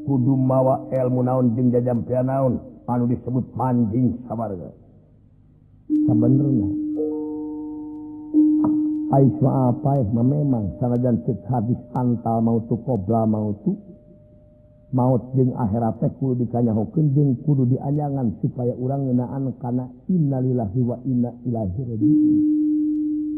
kudu 0.08 0.32
mawa 0.40 0.88
elmu 0.88 1.20
naon 1.20 1.52
jeung 1.52 1.68
jajam 1.68 2.00
pi 2.08 2.16
naon. 2.24 2.56
Anu 2.88 3.04
disebut 3.04 3.44
manjing 3.52 4.16
sabarga. 4.24 4.72
Sebenarnya 6.08 6.88
Aisyah 9.08 9.72
apa 9.72 10.04
ya 10.04 10.04
memang 10.20 10.76
sanajan 10.80 11.20
cek 11.24 11.44
hadis 11.48 11.80
antal 11.92 12.40
mau 12.40 12.64
tu 12.64 12.80
kobra 12.88 13.28
mau 13.28 13.52
tu. 13.60 13.76
Maut 14.88 15.36
jeung 15.36 15.52
akhirat 15.52 16.00
teh 16.00 16.08
kudu 16.16 16.48
dikanyahokeun 16.48 17.12
jeung 17.12 17.36
kudu 17.44 17.68
dianyangan 17.68 18.40
supaya 18.40 18.72
urang 18.80 19.04
ngeunaan 19.04 19.52
kana 19.60 19.92
innalillahi 20.08 20.80
wa 20.80 20.96
inna 21.04 21.36
ilaihi 21.44 21.80
rajiun. 21.84 22.36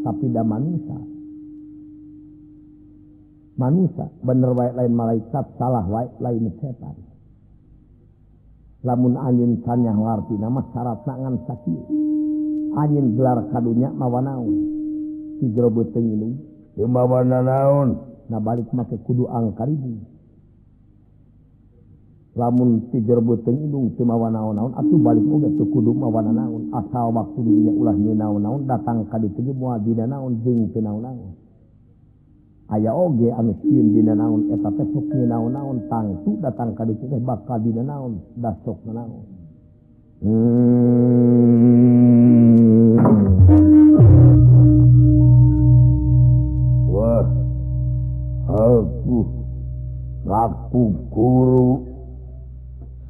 Tapi 0.06 0.30
da 0.30 0.46
manusia. 0.46 1.09
manusia 3.58 4.06
bener 4.22 4.52
wa 4.54 4.66
lain 4.70 4.92
malaikat 4.94 5.46
salah 5.58 5.84
wa 5.86 6.06
lain 6.22 6.52
setan. 6.60 6.96
Lamun 8.80 9.12
angin 9.20 9.60
tanya 9.60 9.92
warti 9.92 10.32
nama 10.40 10.64
syarat 10.72 11.04
tangan 11.04 11.36
sakit. 11.44 11.80
Angin 12.80 13.12
gelar 13.18 13.44
kadunya 13.52 13.92
mawa 13.92 14.24
naun 14.24 14.56
si 15.36 15.52
gerobot 15.52 15.92
tengilu 15.92 16.38
mawa 16.88 17.20
naon 17.26 17.98
na 18.32 18.40
balik 18.40 18.72
make 18.72 18.96
kudu 19.04 19.28
angkaribu. 19.28 20.00
Lamun 22.40 22.88
si 22.88 23.04
gerobot 23.04 23.44
tengilu 23.44 23.92
si 23.98 24.02
mawa 24.06 24.32
naon 24.32 24.56
naon 24.56 24.72
atuh 24.72 24.96
balik 24.96 25.28
oge 25.28 25.48
teu 25.60 25.68
kudu 25.68 25.92
mawa 25.92 26.24
naon 26.24 26.72
asal 26.72 27.12
waktu 27.12 27.36
dirinya 27.44 27.72
ulah 27.76 27.96
naon 28.00 28.40
naon 28.40 28.60
datang 28.64 29.04
kali 29.12 29.28
tegi 29.36 29.52
muadina 29.52 30.08
naon 30.08 30.40
jeng 30.40 30.72
naon 30.80 31.04
naon 31.04 31.39
aya 32.70 32.94
oge 32.94 33.28
anu 33.34 33.52
dina 33.62 34.14
naon 34.14 34.46
eta 34.54 34.70
pesok 34.70 35.10
naon-naon 35.10 35.78
tangtu 35.90 36.38
datang 36.38 36.74
ka 36.78 36.86
teh 36.86 37.20
bakal 37.22 37.58
di 37.58 37.70
naun 37.74 38.22
dasok 38.38 38.78
na 38.86 38.92
naon 39.02 39.24
hmm. 40.22 41.00
wah 46.94 47.26
aku 48.50 49.18
laku 50.26 50.82
guru. 51.10 51.90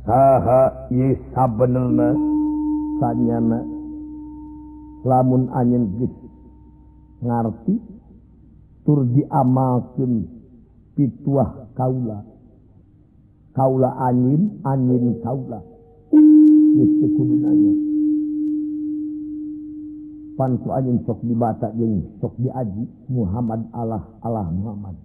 Saha 0.00 0.88
ye 0.90 1.14
sabenerna 1.36 2.16
sanyana 2.98 3.60
lamun 5.04 5.52
anyen 5.52 5.86
geus 6.00 6.16
ngarti 7.20 7.99
tur 8.84 9.04
diamalkan 9.10 10.26
pituah 10.94 11.70
kaula. 11.76 12.24
Kaula 13.56 13.90
angin 14.06 14.62
angin 14.62 15.20
kaula. 15.24 15.60
Geus 16.10 16.90
pantu 20.40 20.72
anjing 20.72 21.04
sok 21.04 21.20
dibata 21.20 21.68
jeung 21.76 22.00
sok 22.24 22.32
diaji 22.40 22.88
Muhammad 23.12 23.68
Allah 23.76 24.00
Allah 24.24 24.48
Muhammad. 24.48 24.96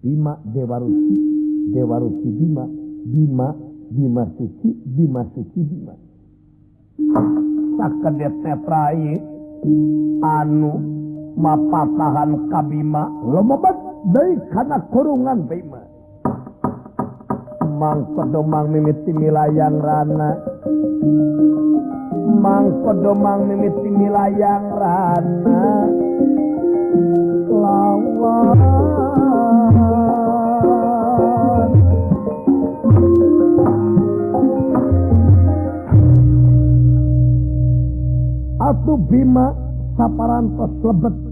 Bima 0.00 0.40
Dewarusi 0.48 1.16
Dewarusi 1.76 2.28
Bima 2.32 2.64
Bima 3.04 3.52
Bima 3.92 4.24
Suci 4.40 4.72
Bima 4.96 5.28
Suci 5.36 5.60
Bima. 5.60 5.92
Sakede 7.76 8.28
tetrai 8.40 9.20
anu 10.24 10.72
tahan 11.38 12.50
kabima 12.50 13.06
lomobat 13.22 13.76
dari 14.10 14.34
karena 14.50 14.78
kurungan 14.90 15.46
Bima. 15.46 15.82
Mang 17.78 18.10
pedomang 18.18 18.74
mimiti 18.74 19.14
wilayah 19.14 19.70
rana. 19.70 20.30
Mangkodomang 22.38 23.46
mimiti 23.46 23.86
wilayah 23.86 24.62
rana. 24.74 25.62
Lawan. 27.46 28.58
Atuh 38.58 38.98
bima 39.06 39.54
saparantos 39.96 40.72
lebet 40.82 41.27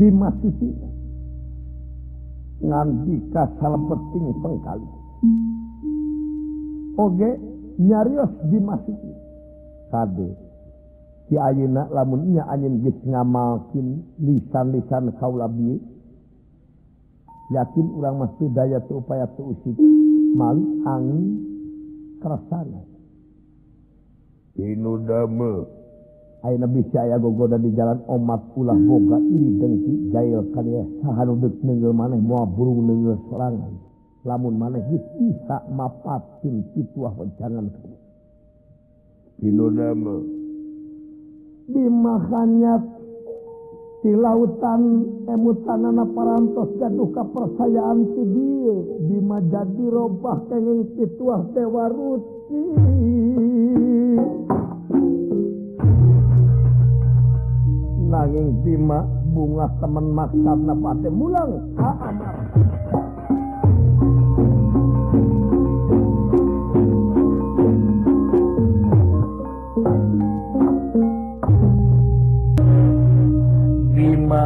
Bima 0.00 0.32
Suci 0.40 0.64
nganti 2.64 3.14
kasalebeting 3.36 4.26
pengkali. 4.40 4.88
Oge 6.96 7.30
nyarios 7.76 8.32
Bima 8.48 8.80
Suci 8.88 9.12
kade 9.92 10.32
si 11.28 11.36
ayeuna 11.36 11.84
lamun 11.92 12.32
nya 12.32 12.48
anjeun 12.48 12.80
geus 12.80 12.96
ngamalkeun 13.04 14.00
lisan-lisan 14.24 15.12
kaula 15.20 15.52
bieu 15.52 15.76
yakin 17.52 17.86
urang 17.92 18.24
mah 18.24 18.32
teu 18.40 18.48
daya 18.56 18.80
teu 18.88 19.04
upaya 19.04 19.28
teu 19.36 19.52
usik. 19.52 19.76
Malik 20.32 20.70
angin 20.88 21.44
kerasana 22.24 22.80
inu 24.56 24.96
dame 25.04 25.79
aina 26.46 26.66
bisa 26.66 27.04
aya 27.04 27.16
gogoda 27.20 27.60
di 27.60 27.70
jalan 27.76 28.00
omat 28.08 28.40
ulah 28.56 28.76
boga. 28.76 29.18
Iri 29.20 29.50
dengki 29.60 29.92
jail 30.12 30.44
kalian 30.56 30.86
saharudek 31.04 31.54
nenggel 31.64 31.92
maneh 31.92 32.20
moal 32.20 32.48
burung 32.48 32.86
nenggel 32.88 33.18
serangan. 33.28 33.74
Lamun 34.24 34.56
maneh 34.60 34.84
geus 34.88 35.04
bisa 35.16 35.64
mapatkeun 35.72 36.64
pituah 36.76 37.12
wajangan 37.16 37.72
Pinodama 39.40 40.40
dimakannya 41.70 42.74
di 44.00 44.12
lautan 44.16 44.82
emutanana 45.28 46.08
parantos 46.08 46.72
gaduh 46.80 47.10
kepercayaan 47.12 48.00
ti 48.16 48.22
dieu 48.32 48.96
bima 49.06 49.44
jadi 49.44 49.86
robah 49.92 50.40
kenging 50.48 50.88
pituah 50.96 51.44
dewa 51.52 51.86
ruci. 51.92 52.62
nanging 58.10 58.66
Bima 58.66 59.06
bunga 59.30 59.70
temen 59.78 60.10
maksad 60.10 60.58
napate 60.66 61.08
mulang 61.14 61.62
Bima 73.94 74.44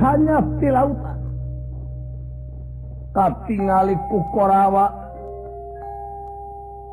hanya 0.00 0.40
di 0.56 0.68
lautan 0.72 1.18
katingali 3.12 3.94
ku 4.08 4.22
Korawa. 4.32 4.86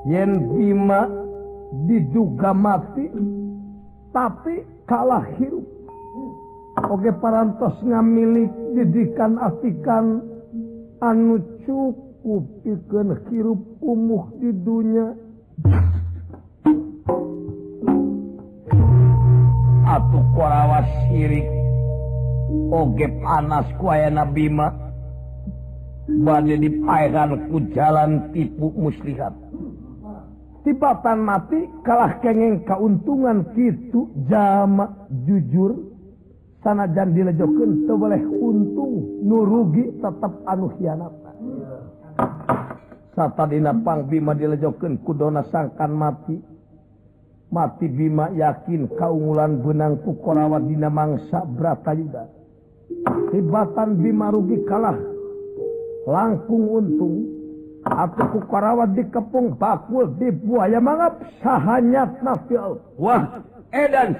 Yen 0.08 0.52
Bima 0.52 1.08
diduga 1.88 2.56
mati 2.56 3.12
tapi 4.15 4.76
kalah 4.88 5.28
hirup 5.38 5.67
Oke 6.78 7.10
paras 7.19 7.76
ngamilik 7.84 8.54
didikan 8.78 9.36
asikan 9.41 10.21
anu 11.04 11.41
cukup 11.65 12.45
piken 12.63 13.17
hirup 13.28 13.60
umuh 13.84 14.30
di 14.39 14.50
dunia 14.56 15.17
Atuh 19.88 20.26
korawas 20.36 20.86
sirik. 21.08 21.47
Oge 22.69 23.08
panas 23.23 23.65
kuaya 23.80 24.12
nabima 24.12 24.67
Bani 26.08 26.60
dipaikan 26.60 27.47
ku 27.47 27.60
jalan 27.71 28.32
tipu 28.36 28.71
muslihat. 28.76 29.46
tibatan 30.67 31.23
mati 31.23 31.63
kalah 31.88 32.19
kengeng 32.19 32.67
keuntungan 32.67 33.47
gitu 33.56 34.12
jama 34.27 35.08
jujur. 35.23 35.95
Sanajan 36.60 37.15
dilejoken 37.15 37.88
boleh 37.88 38.19
untung 38.43 39.23
nurugi 39.23 39.88
tetap 40.03 40.43
anu 40.43 40.67
khianat 40.75 41.15
satadinapang 43.15 44.12
Bima 44.12 44.36
dilejoken 44.36 44.99
kudona 45.08 45.47
sangkan 45.47 45.91
mati. 45.95 46.36
Mati 47.47 47.88
Bima 47.88 48.27
yakin 48.36 48.91
kaungulan 48.99 49.63
benang 49.63 50.03
pukorawat 50.03 50.67
dina 50.67 50.91
mangsa 50.91 51.47
Bratayuda 51.47 52.27
tibatan 53.32 53.99
Bima 53.99 54.32
rugi 54.32 54.63
kalah. 54.67 54.97
Langkung 56.08 56.71
untung. 56.71 57.37
aku 57.91 58.39
karawat 58.52 58.91
di 58.93 59.04
kepung 59.08 59.56
bakul 59.56 60.12
di 60.19 60.32
buaya 60.32 60.80
mangap 60.80 61.23
sahanya 61.39 62.08
nafil. 62.19 62.80
Wah 63.00 63.23
edan 63.71 64.15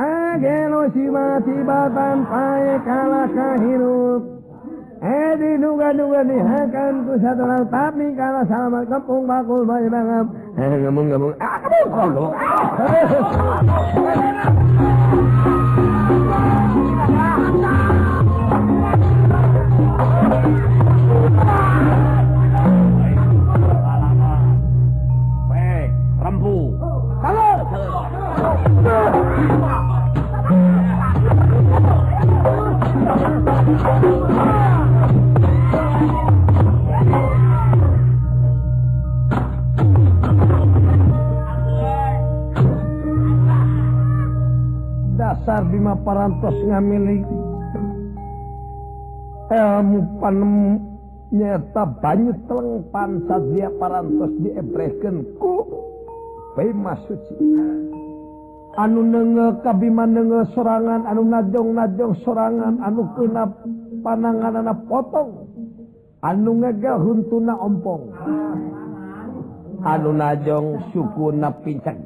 Ageno 0.00 0.88
sima 0.96 1.44
tiba 1.44 1.92
tanpa 1.92 2.56
kalah 2.88 3.28
kahirup 3.28 4.22
Edi 5.00 5.56
duga-duga 5.56 6.20
dihakan 6.28 7.08
ku 7.08 7.16
satu 7.24 7.44
lang 7.48 7.64
tapi 7.72 8.12
kalah 8.16 8.44
sama 8.44 8.84
kepung 8.84 9.24
bakul 9.24 9.64
buaya 9.64 9.88
mangap. 9.88 10.28
Eh 10.60 10.76
ngomong-ngomong 10.84 11.32
Ah 11.40 11.56
kamu 11.56 11.88
kodok 11.88 12.30
Ah 12.36 12.68
dasar 45.50 45.62
Bima 45.70 45.94
parantos 46.02 46.56
ngamili. 46.66 47.22
Ilmu 49.50 50.22
panemu 50.22 50.78
nyata 51.34 51.82
banyu 51.98 52.34
teleng 52.46 52.86
pansa 52.94 53.38
dia 53.50 53.66
parantos 53.78 54.30
diebrekenku 54.42 55.54
Bima 56.54 56.94
suci 57.06 57.34
anu 58.78 59.00
nenge 59.02 59.46
kabiman 59.66 60.14
nenge 60.14 60.46
sorangan 60.54 61.02
anu 61.10 61.22
najong 61.26 61.70
najong 61.74 62.14
sorangan 62.22 62.78
anu 62.84 63.02
kena 63.18 63.50
panangan 64.04 64.62
anak 64.62 64.78
potong. 64.86 65.50
Anu 66.20 66.60
ngega 66.60 67.00
huntuna 67.00 67.56
ompong. 67.56 68.12
Anu 69.80 70.10
najong 70.12 70.84
suku 70.92 71.32
na 71.32 71.48
pincang. 71.64 71.96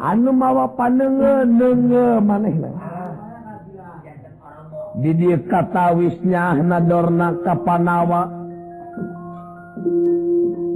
Anu 0.00 0.30
mawa 0.32 0.72
panenge 0.72 1.44
nenge 1.44 2.06
maneh 2.24 2.56
Didi 4.98 5.30
kata 5.46 5.94
wisnya 5.94 6.58
nadorna 6.58 7.38
kapanawa. 7.46 8.26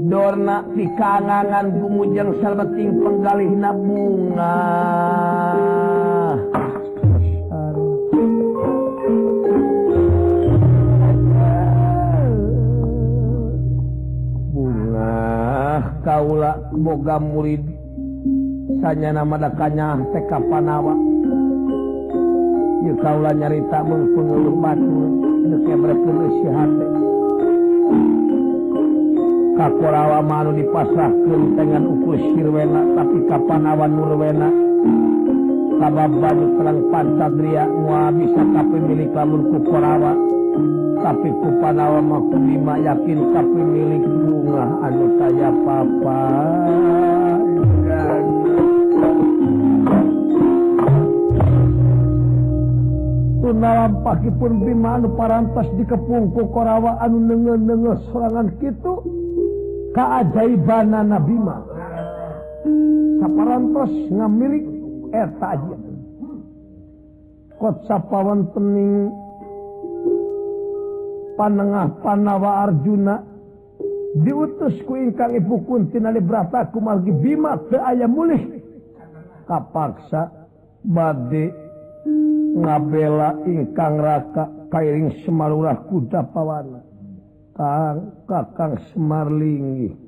Dorna 0.02 0.66
pikanangan 0.74 1.78
gumujeng 1.78 2.42
salbeting 2.42 3.06
penggalih 3.06 3.54
na 3.54 3.70
bunga. 3.70 4.58
Bunga 14.50 15.14
kaula 16.02 16.58
boga 16.74 17.16
murid 17.22 17.62
sanya 18.82 19.22
nama 19.22 19.38
dakanya 19.38 20.02
TK 20.10 20.30
Panawa. 20.50 20.98
Ya 22.82 22.94
kaula 22.98 23.30
nyarita 23.30 23.86
mun 23.86 24.02
pengeluh 24.18 24.56
batu, 24.58 24.98
neu 25.46 25.62
kebrekeun 25.62 26.26
si. 26.42 27.11
kakorawa 29.62 30.18
manu 30.26 30.58
dipasah 30.58 31.10
ketengan 31.22 31.86
uku 31.86 32.10
sirwena 32.34 32.82
tapi 32.98 33.18
kapanawan 33.30 33.94
nurwena 33.94 34.50
baju 35.82 36.46
perang 36.58 36.78
Pancadria 36.90 37.66
mua 37.70 38.10
bisa 38.10 38.42
kapemilik 38.42 39.10
lamunku 39.14 39.62
korawa 39.66 40.18
tapi 41.02 41.30
kupanawa 41.30 42.02
maku 42.02 42.38
lima 42.42 42.74
yakin 42.82 43.18
kapemilik 43.30 44.02
bunga 44.02 44.66
anu 44.82 45.06
saya 45.22 45.50
papa 45.62 46.22
dalam 53.62 54.02
pagi 54.02 54.26
pun 54.42 54.58
Bima 54.66 54.98
anu 54.98 55.14
parantas 55.14 55.70
dikepungku 55.78 56.50
korawa 56.50 56.98
anu 56.98 57.30
nenge-nenge 57.30 57.94
serangan 58.10 58.50
kitu 58.58 58.94
keajaiban 59.92 60.92
Nabima 61.06 61.56
saparantos 63.20 63.92
ngamilik 64.10 64.66
eta 65.12 65.50
kotsapawontening 67.62 69.22
panengah 71.38 72.02
Panawa 72.02 72.68
Arjuna. 72.68 73.16
Diutus 74.12 74.76
ku 74.84 74.92
ingkang 74.92 75.32
ibu 75.32 75.64
kuntina 75.64 76.12
librata 76.12 76.68
kumargi 76.68 77.16
bima 77.16 77.56
teu 77.72 77.80
aya 77.80 78.04
mulih. 78.04 78.60
Kapaksa 79.48 80.28
bade 80.84 81.48
ngabela 82.52 83.40
ingkang 83.48 83.96
raka 83.96 84.52
kairing 84.68 85.16
semalurah 85.24 85.80
kuda 85.88 86.28
pawana. 86.28 86.91
Kang 87.56 88.24
kakang 88.28 88.80
semarlingi 88.90 90.01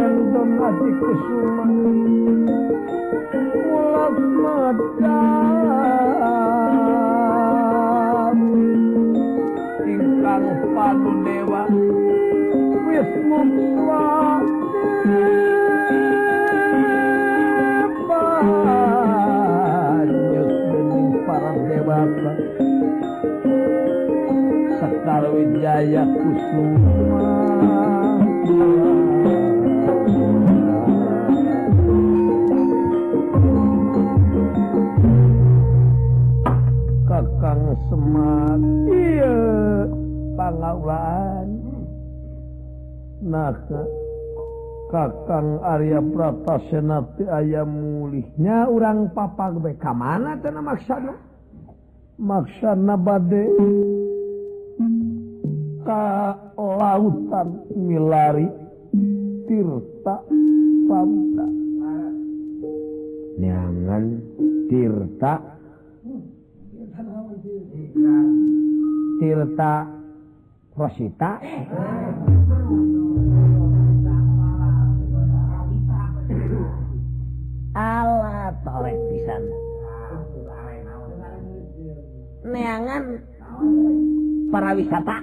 Nonton 0.00 0.48
hati 0.56 0.88
kesuma 0.96 1.64
Mulap 3.52 4.16
mata 4.40 5.20
Ingkang 9.84 10.48
Palu 10.72 11.12
dewa 11.20 11.62
Wis 12.88 13.10
mumswati 13.28 14.40
Bapak 21.90 22.38
Sekar 24.78 25.24
Wijaya 25.34 26.06
Kusuma. 26.06 27.20
pahlawan 40.70 41.48
maka 43.26 43.82
kakang 44.90 45.60
Arya 45.66 46.00
Prata 46.02 46.56
Senati 46.70 47.26
ayam 47.26 47.68
mulihnya 47.68 48.70
orang 48.70 49.10
papa 49.12 49.52
beka 49.54 49.92
mana 49.92 50.38
tanah 50.40 50.62
maksana? 50.64 51.14
Maksana 52.20 52.94
bade 52.96 53.44
ka 55.84 56.04
lautan 56.56 57.48
milari 57.76 58.48
tirta 59.46 60.16
pamta. 60.88 61.46
Nyangan 63.36 64.04
tirta. 64.70 65.34
Tirta 69.20 69.99
Rosita? 70.76 71.42
Ala 77.74 78.54
toleh 78.62 78.96
pisan. 79.10 79.42
Neangan 82.46 83.04
para 84.50 84.70
wisata. 84.78 85.18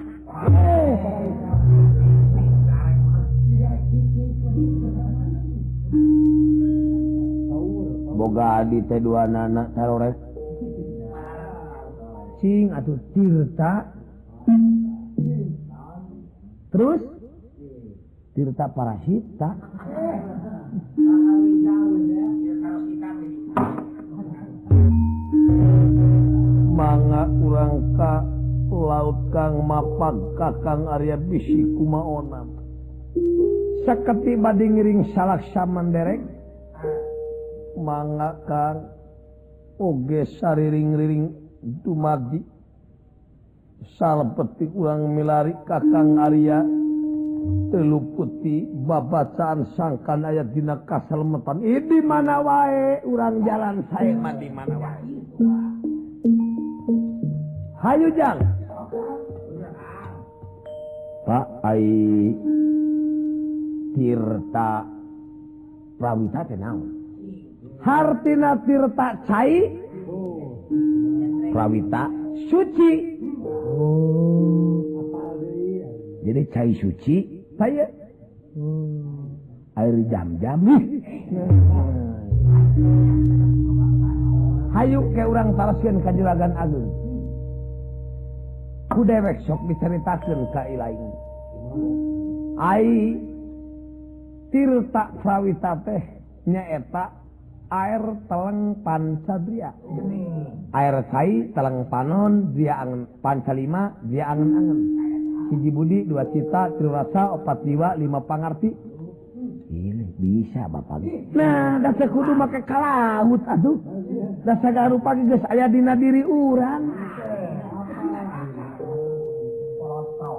Boga 8.18 8.66
di 8.66 8.82
dua 9.00 9.24
nana 9.30 9.70
terores 9.72 10.18
sing 12.40 12.68
atau 12.74 12.96
tirta. 13.16 13.96
Terus? 16.72 17.00
Tirta 18.38 18.70
parasita 18.70 19.50
manga 26.78 27.22
urangka 27.26 28.14
laut 28.70 29.18
kang 29.34 29.66
mapak 29.66 30.14
kakang 30.38 30.86
Arya 30.86 31.18
bisi 31.18 31.66
kumaonam 31.74 32.68
saketi 33.88 34.36
badi 34.36 34.66
ngiring 34.68 35.00
salaksaman 35.16 35.88
derek. 35.88 36.20
Manga 37.80 38.36
kang. 38.44 38.78
Oge 39.78 40.26
sariring-riring 40.42 41.30
dumadi 41.86 42.42
salah 43.98 44.26
petik 44.34 44.70
ulang 44.74 45.14
milari 45.14 45.54
kakang 45.66 46.18
Arya. 46.18 46.62
Telu 47.68 48.00
putih 48.16 48.64
babacaan 48.88 49.68
sangkan 49.76 50.24
ayat 50.24 50.56
dina 50.56 50.80
kaselmetan 50.88 51.60
ini 51.60 51.84
di 51.84 52.00
mana 52.00 52.40
wae 52.40 53.04
urang 53.04 53.44
jalan 53.44 53.84
saya 53.92 54.16
mah 54.16 54.34
di 54.40 54.48
mana 54.48 54.74
wae? 54.80 55.16
Hayu 57.78 58.08
jang. 58.16 58.40
Pak 61.28 61.46
Ai 61.60 61.84
Tirta 63.92 64.72
Prawita 66.00 66.40
teh 66.48 66.56
naon? 66.56 66.88
Hartina 67.84 68.56
Tirta 68.64 69.08
Cai? 69.28 69.68
Prawita 71.52 72.08
suci. 72.48 73.17
jadi 76.28 76.42
cair 76.52 76.74
suci 76.76 77.16
saya. 77.56 77.86
Air 79.78 79.96
jam-jam. 80.10 80.60
Hayu 84.74 85.00
ke 85.14 85.22
orang 85.22 85.54
taraskeun 85.54 86.02
ka 86.02 86.10
juragan 86.12 86.52
agung. 86.58 86.90
Ku 88.92 89.00
dewek 89.06 89.40
sok 89.46 89.62
diceritakan 89.70 90.48
ke 90.50 90.62
ilain 90.74 91.28
ai 92.58 93.14
tirta 94.50 95.14
prawita 95.22 95.78
teh 95.86 96.02
nyaeta 96.50 97.14
air 97.68 98.02
teleng 98.26 98.80
pancadria 98.80 99.76
hmm. 99.84 100.72
air 100.72 101.04
cai 101.12 101.52
teleng 101.52 101.84
panon 101.92 102.56
dia 102.56 102.80
angen 102.80 103.04
pansalima 103.20 103.92
dia 104.08 104.24
angen-angen 104.28 104.98
hiji 105.48 105.70
budi 105.72 105.98
dua 106.04 106.28
cita 106.28 106.72
tilu 106.76 106.92
rasa 106.92 107.32
opat 107.32 107.64
jiwa 107.64 107.96
lima 107.96 108.20
pangarti. 108.22 108.70
Ini 109.68 110.16
bisa 110.16 110.64
bapak. 110.64 111.04
Nah 111.36 111.76
dasar 111.84 112.08
kudu 112.08 112.32
make 112.32 112.64
kalaut 112.64 113.42
aduh. 113.44 113.76
Dasar 114.44 114.72
garu 114.72 114.96
pagi 115.00 115.28
guys 115.28 115.44
dina 115.68 115.92
diri 115.92 116.24
urang. 116.24 116.88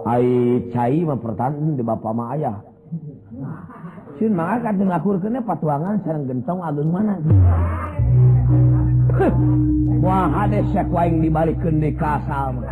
Ai 0.09 0.25
cai 0.73 1.05
mempertahankan 1.05 1.77
di 1.77 1.83
bapak 1.85 2.13
ma 2.13 2.33
ayah. 2.33 2.57
melakurkannya 4.27 5.41
patuangan 5.47 6.03
sarang 6.03 6.27
gentong 6.27 6.59
Agung 6.59 6.91
mana? 6.91 7.15
Wah 10.03 10.47
waing 10.91 11.23
dibalik 11.23 11.59
kendi 11.63 11.95
kasal 11.95 12.63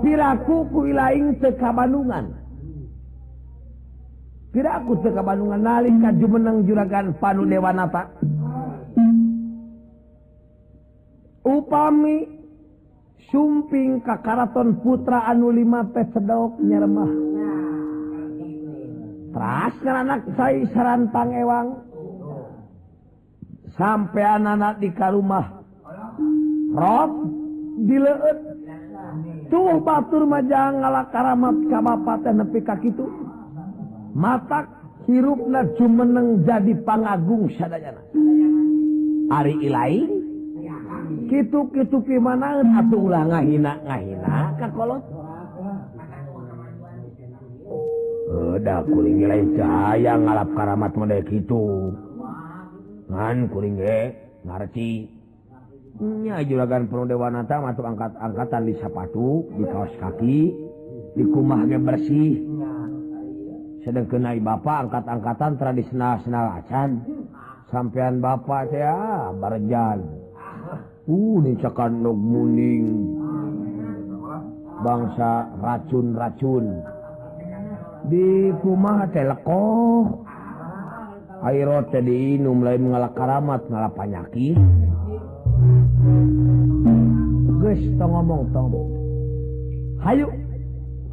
Piraku 0.00 0.68
ku 0.68 0.80
lain 0.88 1.40
teka 1.40 1.72
Bandungan 1.72 2.40
Piraku 4.50 4.98
teka 5.00 5.22
Bandungan 5.24 5.60
nalih 5.62 5.94
kaju 6.02 6.26
menang 6.26 6.66
juragan 6.66 7.14
panu 7.22 7.46
dewanata. 7.46 8.10
Upami 11.46 12.26
sumping 13.30 14.02
kakaraton 14.02 14.82
putra 14.82 15.24
anu 15.30 15.54
lima 15.54 15.86
teh 15.94 16.04
sedok 16.10 16.58
nyeremah. 16.58 17.10
Teras 19.30 19.74
anak 19.86 20.26
saya 20.34 20.66
sarantang 20.74 21.30
ewang. 21.30 21.68
Sampai 23.78 24.26
anak-anak 24.26 24.82
di 24.82 24.90
rumah. 24.90 25.46
rob 26.74 27.10
dileut. 27.86 28.38
Tuh 29.50 29.82
batur 29.82 30.22
majang 30.30 30.78
ngalak 30.78 31.10
karamat 31.10 31.56
kabapaten 31.66 32.34
nepi 32.42 32.60
kakitu. 32.62 33.06
Matak 34.14 34.70
hirupna 35.06 35.66
jumeneng 35.74 36.46
jadi 36.46 36.74
pangagung 36.86 37.50
sadayana. 37.58 38.02
Ari 39.30 39.54
ilai. 39.66 40.02
Kitu-kitu 41.30 42.02
gimana 42.06 42.62
atuh 42.62 43.06
ulah 43.06 43.22
ngahina 43.26 43.78
ngahina 43.86 44.54
kakolot. 44.58 45.19
udah 48.30 48.86
kuring 48.86 49.26
cahaya 49.58 50.14
ngalap 50.14 50.48
karamat 50.54 50.92
model 50.94 51.20
gitu 51.26 51.90
ngan 53.10 53.50
kuring 53.50 53.82
eh, 53.82 54.14
ngertinya 54.46 56.38
juragan 56.46 56.86
penuh 56.86 57.10
dewanata 57.10 57.58
masuk 57.58 57.82
angkat 57.82 58.14
angkatan 58.22 58.70
di 58.70 58.74
sepatu 58.78 59.50
di 59.58 59.66
kaos 59.66 59.90
kaki 59.98 60.70
di 61.14 61.24
kumah 61.26 61.66
ge 61.66 61.78
bersih. 61.80 62.32
Sedang 63.80 64.06
kenai 64.12 64.38
bapak 64.44 64.86
angkat-angkatan 64.88 65.56
tradisional-senal 65.56 66.60
acan. 66.60 67.00
Sampeyan 67.72 68.20
bapak 68.20 68.68
saya 68.68 68.92
ah, 68.92 69.24
barjan. 69.32 70.04
Uh 71.08 71.40
nicakan 71.40 72.04
nog 72.04 72.18
muning. 72.18 73.16
Bangsa 74.84 75.48
racun-racun. 75.60 76.66
di 78.08 78.48
rumah 78.64 79.04
telekoh 79.12 80.24
airot 81.44 81.88
tadi 81.88 82.36
diinum 82.36 82.60
lain 82.60 82.88
mengalah 82.88 83.12
karamat 83.16 83.60
ngalah 83.68 83.92
panyaki. 83.92 84.56
Guys 87.60 87.82
tong 88.00 88.12
ngomong 88.12 88.42
tong. 88.52 88.68
Hayu 90.00 90.28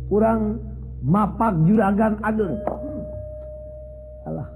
kurang 0.08 0.64
mapak 1.04 1.56
juragan 1.68 2.16
ageng. 2.24 2.56
Alah. 4.28 4.48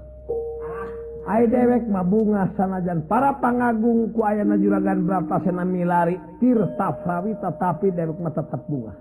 Ay 1.28 1.46
dewek 1.48 1.86
mabunga 1.88 2.48
sanajan. 2.56 3.04
Para 3.06 3.36
pangagung 3.38 4.10
ku 4.12 4.24
ayana 4.24 4.56
juragan 4.56 5.04
berapa 5.04 5.36
senami 5.44 5.84
lari 5.84 6.16
tirta 6.40 6.96
prawita 7.04 7.52
tapi 7.56 7.92
dewek 7.92 8.16
mah 8.20 8.32
tetep 8.32 8.60
bunga. 8.68 8.92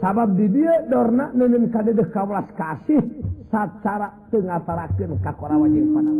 sabab 0.00 0.32
di 0.34 0.48
dia 0.48 0.88
Dorna 0.88 1.28
nuun 1.36 1.68
kadedeh 1.68 2.08
kawas 2.08 2.48
kasih 2.56 3.04
sacara 3.52 3.78
cara 3.84 4.08
tengah 4.32 4.60
tarakin 4.64 5.12
kakora 5.20 5.60
wajib 5.60 5.84
pada 5.92 6.10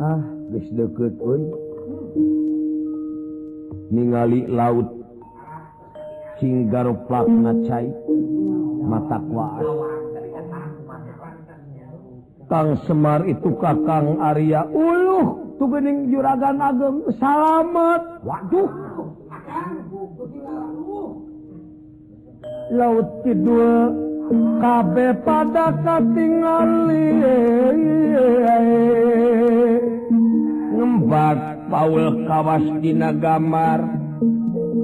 ah 0.00 0.20
bis 0.48 0.64
deket 0.72 1.12
euy. 1.20 1.44
Ningali 3.90 4.48
laut 4.48 4.88
singgar 6.40 6.88
plak 7.04 7.26
ngacai 7.28 7.90
mata 8.86 9.18
kuat 9.28 9.99
Kang 12.50 12.82
Semar 12.82 13.22
itu 13.30 13.54
Kakang 13.62 14.18
Arya. 14.18 14.66
Uluh 14.66 15.54
tu 15.54 15.70
gening 15.70 16.10
juragan 16.10 16.58
ageng. 16.58 17.06
Salamet 17.22 18.02
waduh. 18.26 18.70
Laut 22.74 23.08
kidul 23.22 23.94
kabeh 24.58 25.14
pada 25.22 25.74
katingali 25.82 27.06
ngembat 30.74 31.38
Paul 31.70 32.26
kawas 32.26 32.66
dina 32.78 33.10
gamar 33.14 33.78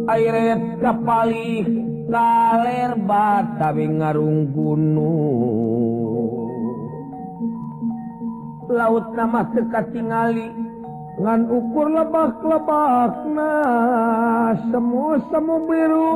airet 0.07 0.83
kapali 0.83 1.63
kaler 2.07 2.95
batawi 3.03 3.59
tapi 3.59 3.85
ngarung 3.91 4.55
gunung. 4.55 5.76
laut 8.71 9.15
nama 9.15 9.47
sekat 9.55 9.95
tingali. 9.95 10.51
Ngan 11.17 11.49
ukur 11.49 11.89
lebak-lebak 11.89 13.25
nah 13.33 14.53
semu 14.69 15.17
semu 15.33 15.57
biru. 15.65 16.11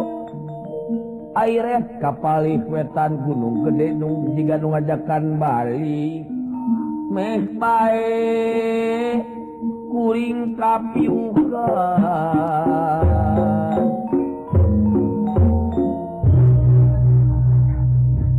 Air 1.38 1.86
kapali 2.02 2.58
wetan 2.68 3.22
gunung 3.24 3.64
gede 3.64 3.96
nung 3.96 4.36
jika 4.36 4.60
ngajakan 4.60 5.40
Bali. 5.40 6.26
Meh 7.10 7.42
bae 7.58 9.18
kuring 9.90 10.54
kapiuka 10.54 11.66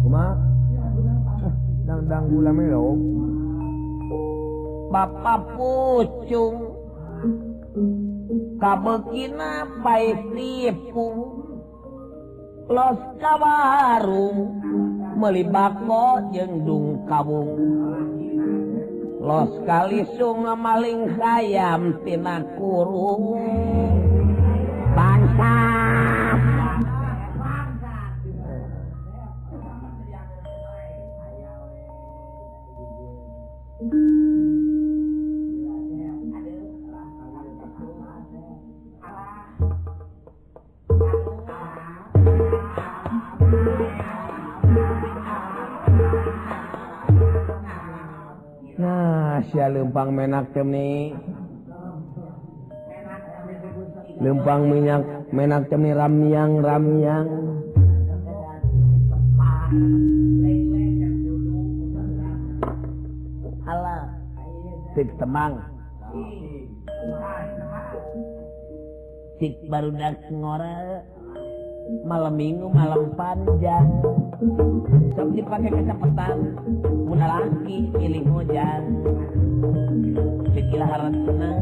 Kumaha? 0.06 0.36
dang 1.84 2.02
dang 2.08 2.24
gula 2.32 2.52
melo. 2.56 2.96
Bapak 4.92 5.56
pucung 5.56 6.76
kabekina 8.60 9.64
baik 9.80 10.20
tipu. 10.36 11.08
Los 12.68 13.00
kawarung 13.24 14.60
meuli 15.16 15.48
jeung 16.36 16.68
dung 16.68 17.08
kabung. 17.08 17.56
Los 19.24 19.52
kali 19.64 20.04
sungai 20.20 20.60
maling 20.60 21.16
hayam 21.16 21.96
tina 22.04 22.44
kurung. 22.60 23.40
Bangsa 24.92 25.81
lempang 49.72 50.10
menak 50.12 50.52
temni. 50.52 51.16
Lempang 54.22 54.70
minyak 54.70 55.02
menak 55.32 55.72
temni 55.72 55.96
ramyang 55.96 56.60
ramyang. 56.60 57.28
Alah, 63.66 64.04
sik 64.94 65.10
temang. 65.16 65.64
Sik 69.40 69.56
baru 69.72 69.90
dak 69.96 70.22
ngora 70.30 71.02
malam 72.06 72.34
minggu 72.38 72.68
malam 72.72 73.12
panjang 73.20 73.88
sok 75.18 75.30
dipakai 75.36 75.70
kecepatan 75.70 76.38
muna 77.06 77.26
laki 77.28 77.92
pilih 77.94 78.24
hujan 78.32 78.82
sekilah 80.52 80.88
harap 80.90 81.14
senang 81.14 81.58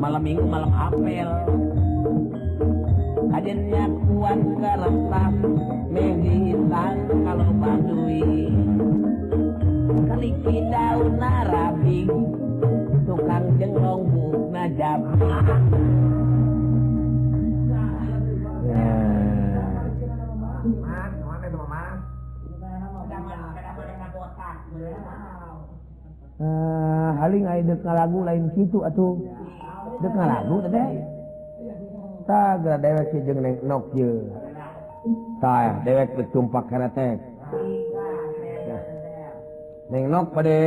malam 0.00 0.22
minggu 0.22 0.44
malam 0.46 0.72
apel 0.74 1.28
kajennya 3.30 3.84
kuat 4.10 4.40
kerentas 4.58 5.34
mehitan 5.90 6.96
kalau 7.26 7.50
badui. 7.58 8.50
Kali 9.90 10.30
daun 10.70 11.18
narabi 11.18 12.06
tukang 13.06 13.46
jenglong 13.58 14.02
buk 14.10 14.54
najab 14.54 15.00
Uh, 26.40 27.12
haling 27.20 27.44
deka 27.68 27.92
lagu 27.92 28.24
lain 28.24 28.48
situ 28.56 28.80
atuh. 28.80 29.20
Deka 30.00 30.22
lagu 30.24 30.64
taga 32.24 32.74
dewek 32.80 33.12
si 33.12 33.18
jeung 33.28 33.44
neng 33.44 33.60
nok 33.60 33.92
je. 33.92 34.24
Tah 35.40 35.84
dewek 35.84 36.16
bertumpak 36.16 36.64
kana 36.72 36.88
teh. 36.96 37.20
neng 39.90 40.06
nok 40.06 40.30
pada 40.30 40.58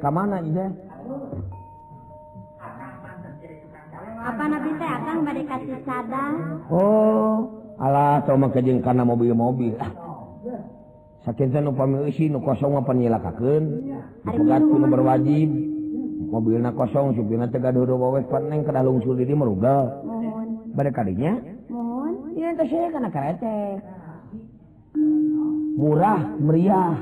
kamana 0.00 0.40
aja 0.40 0.72
apa 4.22 4.44
nabi 4.48 4.70
teh 4.80 4.88
akan 4.88 5.16
bade 5.28 5.42
kasih 5.44 5.78
sadar? 5.84 6.32
Oh 6.72 7.52
alah 7.76 8.24
tau 8.24 8.40
mah 8.40 8.48
jeung 8.54 8.80
kana 8.80 9.04
mobil-mobil. 9.04 9.76
sakit 11.22 11.54
nu 11.62 11.70
pamilisi 11.74 12.26
nu 12.26 12.42
kosong 12.42 12.74
mah 12.74 12.84
panyilakakeun 12.86 13.64
dipegat 14.26 14.62
nu 14.62 14.86
berwajib. 14.90 15.50
mobilna 16.32 16.72
kosong 16.72 17.12
supirna 17.12 17.44
teh 17.52 17.60
gaduh 17.60 17.84
wewes 17.84 18.24
paneng 18.32 18.64
neng 18.64 18.66
kedah 18.66 18.80
lungsul 18.80 19.20
di 19.20 19.28
dieu 19.28 19.36
merugal 19.36 20.00
mohon. 20.00 20.72
Bade 20.72 20.88
kadinya? 20.88 21.36
Mohon. 21.68 22.32
Ieu 22.32 22.56
teh 22.56 22.66
saya 22.72 22.88
kana 22.88 23.12
karete 23.12 23.84
murah 25.76 26.20
meriah. 26.40 26.96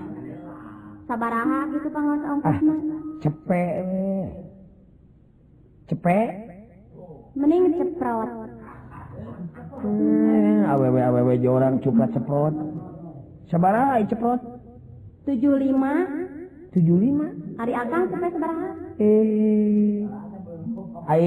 Sabaraha 1.06 1.70
gitu 1.74 1.88
pangaos 1.94 2.22
ah 2.26 2.32
ongkosna 2.38 2.74
cepek 3.22 3.72
we. 3.86 4.14
cepek? 5.90 6.28
Mending 7.38 7.78
ceprot. 7.78 8.30
Hmm, 9.80 10.66
awewe 10.66 11.00
awewe 11.00 11.34
jorang 11.38 11.78
cuprat 11.78 12.10
ceprot. 12.10 12.54
sabara 13.50 13.98
ceprot 14.06 14.38
75 15.26 15.74
75 16.70 17.58
hari 17.58 17.72
akang 17.74 18.06
sampai 18.06 18.30
sabaraha? 18.30 18.70
Eh 19.02 20.06
ai 21.10 21.26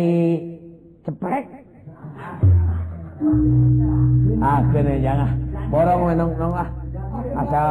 ceprek 1.04 1.46
ah 4.40 4.60
kene 4.72 5.04
jangan. 5.04 5.32
Borong 5.68 6.02
menong 6.16 6.32
nong 6.40 6.56
ah. 6.56 6.70
Asa 7.34 7.62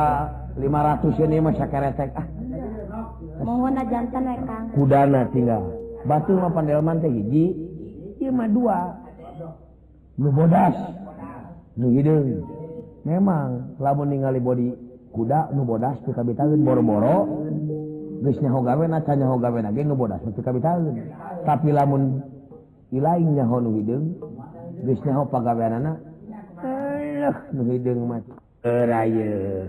500 0.60 1.24
ini 1.24 1.36
mah 1.40 1.56
sakeretek 1.56 2.12
ah. 2.12 2.26
Mohon 3.40 3.80
jantan 3.88 4.22
we 4.28 4.36
kang 4.44 4.64
kudana 4.76 5.20
tinggal. 5.32 5.64
Batu 6.04 6.36
mah 6.36 6.52
pandelman 6.52 7.00
teh 7.00 7.08
hiji 7.08 7.56
ieu 8.20 8.28
mah 8.28 8.52
dua. 8.52 9.00
Nu 10.20 10.28
bodas. 10.28 10.76
Nu 11.72 11.88
hideung 11.88 12.61
memang 13.04 13.76
lamun 13.82 14.08
ningali 14.10 14.40
body 14.40 14.68
kuda 15.12 15.52
nu 15.52 15.62
bodas 15.66 15.98
pikabitaun 16.06 16.62
boro-boro. 16.64 17.16
Geusnya 18.22 18.54
hogawe 18.54 18.86
na 18.86 19.02
canya 19.02 19.26
hogawe 19.26 19.58
na 19.58 19.74
ge 19.74 19.82
teu 19.82 20.42
kabitaeun 20.46 20.94
tapi 21.42 21.74
lamun 21.74 22.22
ilaing 22.94 23.34
nyaho 23.34 23.58
nu 23.58 23.70
hideung 23.82 24.14
geus 24.86 25.02
nyaho 25.02 25.26
pagaweanana 25.26 25.98
eh 26.62 27.34
nu 27.50 27.66
hideung 27.66 28.06
mah 28.06 28.22
eurayeuh 28.62 29.66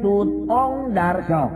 Tut 0.00 0.48
ong 0.48 0.96
dar 0.96 1.20
sok. 1.28 1.52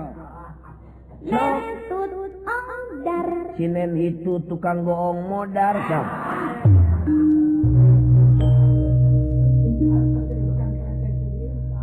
Sok. 1.32 1.64
Tut 1.88 2.12
ong 2.44 2.88
dar. 3.00 3.28
Sinen 3.56 3.96
itu 3.96 4.36
tukang 4.44 4.84
goong 4.84 5.24
modar 5.24 5.80
sok. 5.88 6.06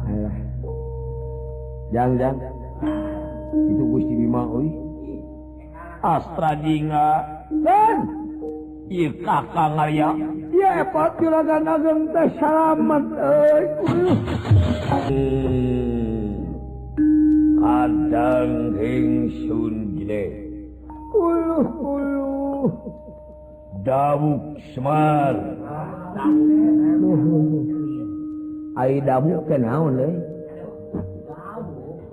Alah. 0.06 0.38
Jang 1.90 2.12
jang. 2.22 2.38
Itu 3.58 3.84
Gusti 3.90 4.14
Bima 4.14 4.46
euy. 4.46 4.70
Astradinga. 6.06 7.26
Dan 7.66 7.98
ieu 8.86 9.18
kakang 9.26 9.82
ngaya. 9.82 10.14
Iya 10.54 10.86
epat 10.86 11.18
juragan 11.18 11.66
ageng 11.66 12.14
teh 12.14 12.30
salamet 12.38 13.06
euy. 13.18 13.66
Adang 17.62 18.74
Sunjekuluh 19.46 20.42
Dawuk 23.86 24.58
Semar 24.74 25.38
Dawu 29.06 29.34
kenaun 29.46 29.98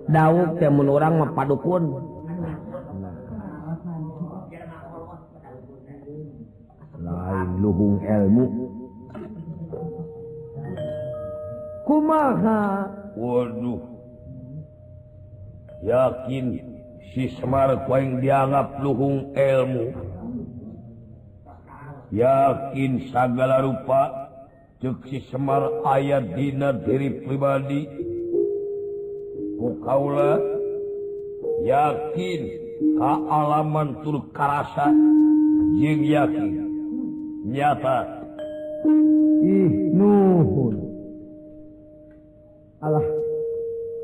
Dawuk 0.08 0.56
teh 0.60 0.68
mun 0.72 0.88
urang 0.88 1.20
mah 1.20 1.32
padukun. 1.36 2.08
lain 7.08 7.50
luhung 7.62 7.96
ilmu 8.02 8.46
kumaha 11.88 12.90
waduh 13.16 13.97
yakin 15.82 16.46
si 17.12 17.30
Semar 17.38 17.86
koing 17.86 18.22
dianggap 18.22 18.78
luhung 18.82 19.34
ilmu. 19.34 19.86
Yakin 22.08 23.12
segala 23.12 23.60
rupa 23.60 24.28
sismar 24.80 25.82
ayat 25.84 26.32
dina 26.38 26.72
diri 26.72 27.20
pribadi. 27.26 27.84
Mukaula 29.58 30.38
yakin 31.66 32.40
kealaman 32.96 34.00
tur 34.06 34.30
karasa 34.30 34.88
jeng 35.82 36.06
yakin. 36.06 36.50
Nyata. 37.50 37.98
Ih 39.42 39.72
nuhun. 39.92 40.76
Allah 42.78 43.17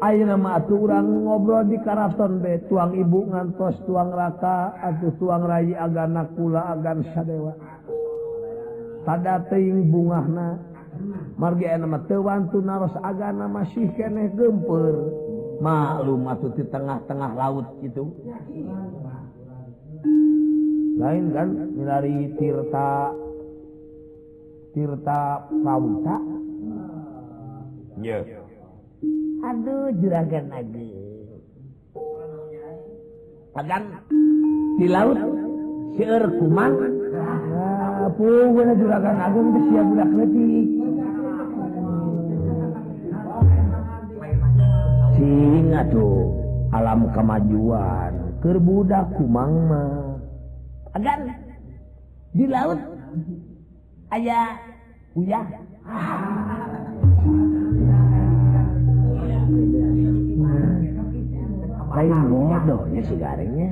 airmat 0.05 0.69
orang 0.69 1.25
ngobrol 1.25 1.65
di 1.65 1.81
Karaton 1.81 2.45
be 2.45 2.61
tuang 2.69 2.93
ibu 2.93 3.25
ngantos 3.33 3.81
tuang 3.89 4.13
raka 4.13 4.77
atuh 4.85 5.17
tuang 5.17 5.49
rayi 5.49 5.73
agana 5.73 6.29
kula 6.37 6.77
agan 6.77 7.01
sadewa. 7.17 7.57
Tada 9.05 9.45
teing 9.49 9.89
bungahna. 9.89 10.61
Margi 11.35 11.67
enak 11.67 12.07
tewan 12.07 12.47
tunaros 12.55 12.95
agana 13.03 13.51
masih 13.51 13.91
kene 13.99 14.31
gemper 14.39 15.11
maklum 15.59 16.23
atuh 16.31 16.55
di 16.55 16.63
tengah-tengah 16.69 17.31
laut 17.35 17.67
gitu. 17.83 18.15
Lain 20.95 21.25
kan 21.35 21.49
milari 21.75 22.31
tirta 22.39 23.11
tirta 24.71 25.51
pauta 25.51 26.17
yeah. 28.03 28.44
aduh 29.45 29.93
juragan 30.01 30.49
lagi. 30.49 30.89
Kadang 33.55 33.85
di 34.81 34.87
laut 34.91 35.21
sieur 35.95 36.25
kumang 36.41 36.75
ah, 37.15 38.09
pun 38.17 38.69
juragan 38.75 39.17
agung 39.21 39.49
teh 39.55 39.63
siap 39.69 39.87
budak 39.93 40.11
leutik. 40.17 40.69
Sing 45.15 45.67
atuh 45.71 46.17
alam 46.75 47.01
kemajuan 47.15 48.13
kerbudak 48.43 49.07
kumang 49.15 49.53
mah. 49.71 50.19
Agan 50.97 51.21
di 52.35 52.45
laut 52.49 52.81
aya 54.11 54.57
uyah. 55.15 55.47
lain 61.95 62.19
bodohnya 62.31 63.01
si 63.07 63.15
garingnya 63.17 63.69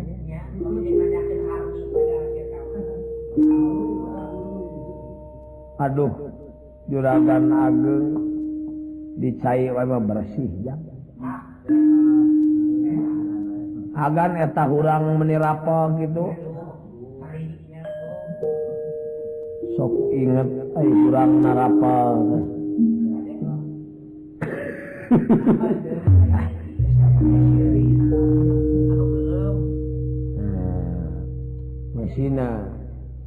aduh 5.83 6.13
juragan 6.87 7.45
ageng 7.51 8.07
dicai 9.19 9.73
wae 9.75 9.99
bersih 10.07 10.51
jam 10.63 10.79
agan 14.03 14.33
eta 14.41 14.65
hurang 14.67 15.21
menirapo 15.21 15.95
gitu. 16.01 16.27
Sok 19.79 19.95
inget 20.13 20.49
eh, 20.49 20.79
ay 20.79 20.89
kurang 20.91 21.31
narapal. 21.41 22.17
Mesina 31.93 32.65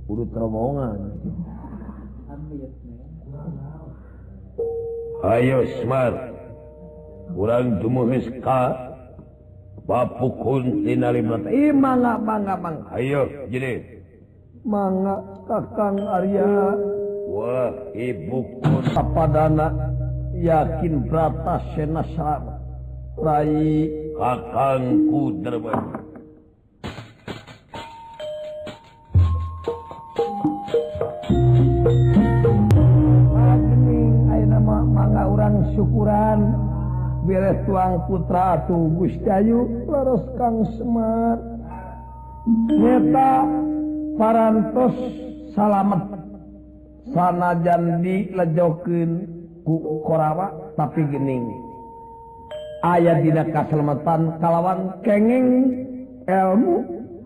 urut 0.10 0.34
rombongan. 0.34 0.98
Ayo 5.30 5.62
Smart. 5.78 6.18
Kurang 7.38 7.78
dumuhis 7.86 8.26
ka? 8.42 8.74
Bapukun 9.86 10.90
tina 10.90 11.14
lima. 11.14 11.38
Ih 11.54 11.70
mangga 11.70 12.18
mangga 12.18 12.58
mangga. 12.58 12.90
Ayo 12.98 13.30
jadi 13.54 14.02
Mangga 14.66 15.22
kakang 15.46 16.02
Arya. 16.02 16.50
Wah 17.30 17.70
ibu 17.94 18.42
kun. 18.58 18.82
Yakin 20.40 21.08
brata 21.08 21.62
senasa 21.76 22.42
Rai. 23.16 23.88
Kakangku 24.16 25.44
derban 25.44 26.06
mangga 34.96 35.72
syukuran. 35.76 36.40
Beres 37.26 37.58
tuang 37.66 38.06
putra 38.06 38.64
tuh 38.70 38.88
Gustayu 38.96 39.88
leres 39.90 40.24
Kang 40.38 40.64
Semar. 40.78 41.40
Nyata 42.70 43.34
parantos 44.16 44.96
salamet. 45.58 46.04
Sanajan 47.12 48.04
dilejokeun 48.04 49.12
ku 49.28 49.35
korawa 50.06 50.54
tapi 50.78 51.02
gening 51.10 51.50
ayat 52.86 53.26
dina 53.26 53.44
kaselamatan 53.50 54.38
kalawan 54.38 54.94
kenging 55.02 55.48
ilmu 56.30 56.76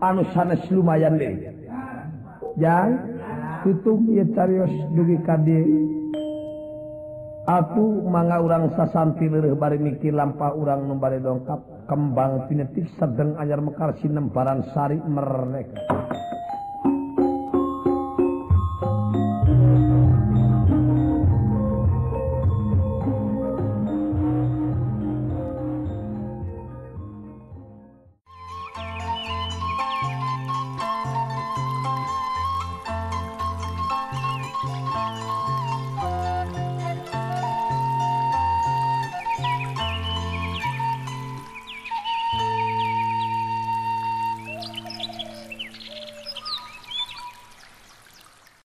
anu 0.00 0.24
sanes 0.32 0.64
lumayan 0.72 1.20
deui 1.20 1.44
jang 2.56 2.96
tutup 3.62 4.00
ieu 4.08 4.24
carios 4.32 4.72
dugi 4.96 5.20
ka 5.22 5.36
atuh 7.50 8.06
mangga 8.06 8.38
urang 8.38 8.70
sasanti 8.78 9.26
leureun 9.26 9.58
bari 9.58 9.80
mikir 9.80 10.14
lampa 10.14 10.54
urang 10.54 10.86
nu 10.86 10.94
bari 11.00 11.18
dongkap 11.18 11.58
kembang 11.90 12.46
pinetik 12.46 12.86
sedeng 12.94 13.34
anyar 13.40 13.58
mekar 13.58 13.96
sinem 13.98 14.30
baran 14.30 14.62
sari 14.70 15.00
mereka. 15.02 15.82